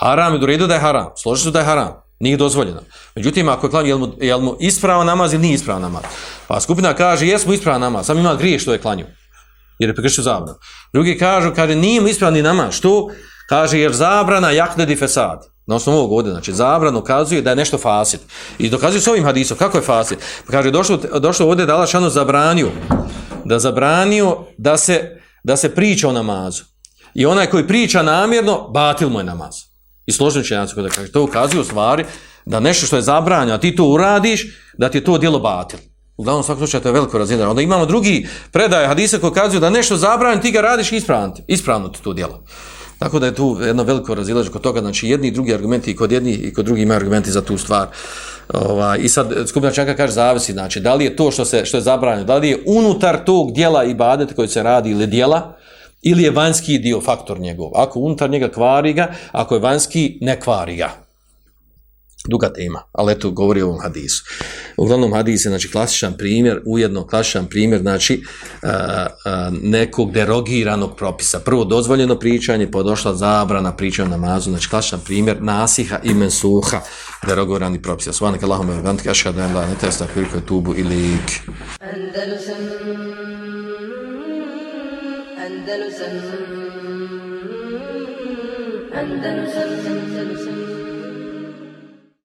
Haram 0.00 0.34
je 0.34 0.58
do 0.58 0.66
da 0.66 0.74
je 0.74 0.80
haram. 0.80 1.10
Složi 1.22 1.42
su 1.42 1.50
da 1.50 1.58
je 1.58 1.64
haram. 1.64 2.06
Nije 2.20 2.36
dozvoljeno. 2.36 2.80
Međutim, 3.14 3.48
ako 3.48 3.66
je 3.66 3.70
klanja, 3.70 3.88
je 3.88 3.96
mu, 3.96 4.12
jel 4.20 4.40
mu 4.40 4.56
ispravan 4.60 5.06
namaz 5.06 5.32
ili 5.32 5.42
nije 5.42 5.54
ispravan 5.54 5.82
namaz? 5.82 6.02
Pa 6.48 6.60
skupina 6.60 6.94
kaže, 6.94 7.26
jesmo 7.26 7.52
ispravan 7.52 7.80
namaz, 7.80 8.06
sam 8.06 8.18
ima 8.18 8.34
grije 8.34 8.58
što 8.58 8.72
je 8.72 8.78
klanju. 8.78 9.04
Jer 9.78 9.90
je 9.90 9.94
prekršio 9.94 10.24
zabranu. 10.24 10.58
Drugi 10.92 11.18
kažu, 11.18 11.52
kaže, 11.54 11.74
nije 11.74 12.00
mu 12.00 12.08
ispravni 12.08 12.42
namaz. 12.42 12.74
Što? 12.74 13.08
Kaže, 13.48 13.78
jer 13.78 13.92
zabrana 13.92 14.50
jakne 14.50 14.86
di 14.86 14.96
fesad. 14.96 15.46
Na 15.66 15.74
osnovu 15.74 15.98
ovog 15.98 16.12
ovdje, 16.12 16.32
znači, 16.32 16.52
zabrano 16.52 16.98
ukazuje 16.98 17.42
da 17.42 17.50
je 17.50 17.56
nešto 17.56 17.78
fasit. 17.78 18.20
I 18.58 18.70
dokazuje 18.70 19.00
s 19.00 19.08
ovim 19.08 19.24
hadisom, 19.24 19.56
kako 19.56 19.78
je 19.78 19.82
fasit? 19.82 20.18
Pa 20.46 20.52
kaže, 20.52 20.70
došlo, 20.70 20.96
došlo 20.96 21.46
ovdje 21.46 21.66
da 21.66 21.74
Allah 21.74 21.88
šanu 21.88 22.10
zabranio, 22.10 22.68
da 23.44 23.58
zabranio 23.58 24.38
da 24.58 24.76
se, 24.76 25.20
da 25.46 25.56
se 25.56 25.74
priča 25.74 26.08
o 26.08 26.12
namazu. 26.12 26.64
I 27.14 27.26
onaj 27.26 27.46
koji 27.46 27.66
priča 27.66 28.02
namjerno, 28.02 28.68
batil 28.68 29.08
mu 29.08 29.20
je 29.20 29.24
namaz. 29.24 29.54
I 30.06 30.12
složen 30.12 30.42
će 30.42 30.58
koji 30.74 30.88
da 30.88 30.94
kaže, 30.94 31.12
to 31.12 31.22
ukazuje 31.22 31.60
u 31.60 31.64
stvari 31.64 32.04
da 32.46 32.60
nešto 32.60 32.86
što 32.86 32.96
je 32.96 33.02
zabranjeno, 33.02 33.54
a 33.54 33.58
ti 33.58 33.76
to 33.76 33.84
uradiš, 33.84 34.46
da 34.78 34.88
ti 34.88 34.98
je 34.98 35.04
to 35.04 35.18
djelo 35.18 35.38
batil. 35.38 35.78
Uglavnom 36.16 36.42
svakog 36.42 36.60
slučaja 36.60 36.82
to 36.82 36.88
je 36.88 36.92
veliko 36.92 37.18
razjedanje. 37.18 37.50
Onda 37.50 37.62
imamo 37.62 37.86
drugi 37.86 38.26
predaj 38.52 38.86
hadisa 38.86 39.18
koji 39.18 39.30
ukazuju 39.30 39.60
da 39.60 39.70
nešto 39.70 39.96
zabranjeno, 39.96 40.42
ti 40.42 40.50
ga 40.50 40.60
radiš 40.60 40.92
ispravno, 40.92 41.34
ispravno 41.46 41.88
ti 41.88 42.02
to 42.02 42.12
djelo. 42.12 42.42
Tako 42.98 43.18
da 43.18 43.26
je 43.26 43.34
tu 43.34 43.58
jedno 43.66 43.82
veliko 43.82 44.14
razilaženje 44.14 44.52
kod 44.52 44.62
toga, 44.62 44.80
znači 44.80 45.08
jedni 45.08 45.28
i 45.28 45.30
drugi 45.30 45.54
argumenti 45.54 45.90
i 45.90 45.96
kod 45.96 46.12
jedni 46.12 46.32
i 46.32 46.52
kod 46.54 46.64
drugi 46.64 46.82
imaju 46.82 46.96
argumenti 46.96 47.30
za 47.30 47.42
tu 47.42 47.58
stvar. 47.58 47.88
Ova, 48.54 48.96
I 48.96 49.08
sad 49.08 49.48
skupina 49.48 49.72
čanka 49.72 49.96
kaže 49.96 50.12
zavisi, 50.12 50.52
znači 50.52 50.80
da 50.80 50.94
li 50.94 51.04
je 51.04 51.16
to 51.16 51.30
što 51.30 51.44
se 51.44 51.64
što 51.64 51.76
je 51.76 51.80
zabranjeno, 51.80 52.24
da 52.24 52.36
li 52.36 52.48
je 52.48 52.62
unutar 52.66 53.24
tog 53.24 53.52
dijela 53.52 53.84
ibadeta 53.84 54.34
koji 54.34 54.48
se 54.48 54.62
radi 54.62 54.90
ili 54.90 55.06
dijela, 55.06 55.56
ili 56.02 56.22
je 56.22 56.30
vanjski 56.30 56.78
dio 56.78 57.00
faktor 57.00 57.40
njegov. 57.40 57.70
Ako 57.74 58.00
unutar 58.00 58.30
njega 58.30 58.48
kvari 58.48 58.92
ga, 58.92 59.14
ako 59.32 59.54
je 59.54 59.60
vanjski, 59.60 60.18
ne 60.20 60.40
kvari 60.40 60.76
ga. 60.76 60.90
Duga 62.28 62.52
tema, 62.52 62.82
ali 62.92 63.12
eto 63.12 63.30
govori 63.30 63.62
o 63.62 63.66
ovom 63.66 63.80
hadisu. 63.80 64.24
Uglavnom 64.76 65.12
hadis 65.12 65.44
je 65.44 65.48
znači, 65.48 65.70
klasičan 65.70 66.14
primjer, 66.18 66.62
ujedno 66.66 67.06
klasičan 67.06 67.46
primjer 67.46 67.80
znači, 67.80 68.22
a, 68.62 69.06
a, 69.24 69.50
nekog 69.62 70.12
derogiranog 70.12 70.96
propisa. 70.96 71.40
Prvo 71.40 71.64
dozvoljeno 71.64 72.18
pričanje, 72.18 72.70
pa 72.70 72.82
došla 72.82 73.14
zabrana 73.14 73.76
pričanja 73.76 74.08
namazu, 74.08 74.50
znači 74.50 74.68
klasičan 74.68 75.00
primjer 75.04 75.42
nasiha 75.42 75.98
i 76.02 76.14
mensuha 76.14 76.80
derogirani 77.26 77.82
propisi. 77.82 78.12
Svanak 78.12 78.42
Allahumma 78.42 78.82
vantika, 78.82 79.10
ašhadu 79.10 79.40
an 79.40 79.54
la, 79.54 79.62
ilaha 79.62 79.76
illa 79.82 80.06
anta 80.32 80.40
tubu 80.46 80.74
ili 80.74 81.14
ik. 81.14 81.42
Andalusam 81.80 82.62
Andalusam 85.46 86.16
Andalusam 86.16 86.16
Andalusam 89.00 89.75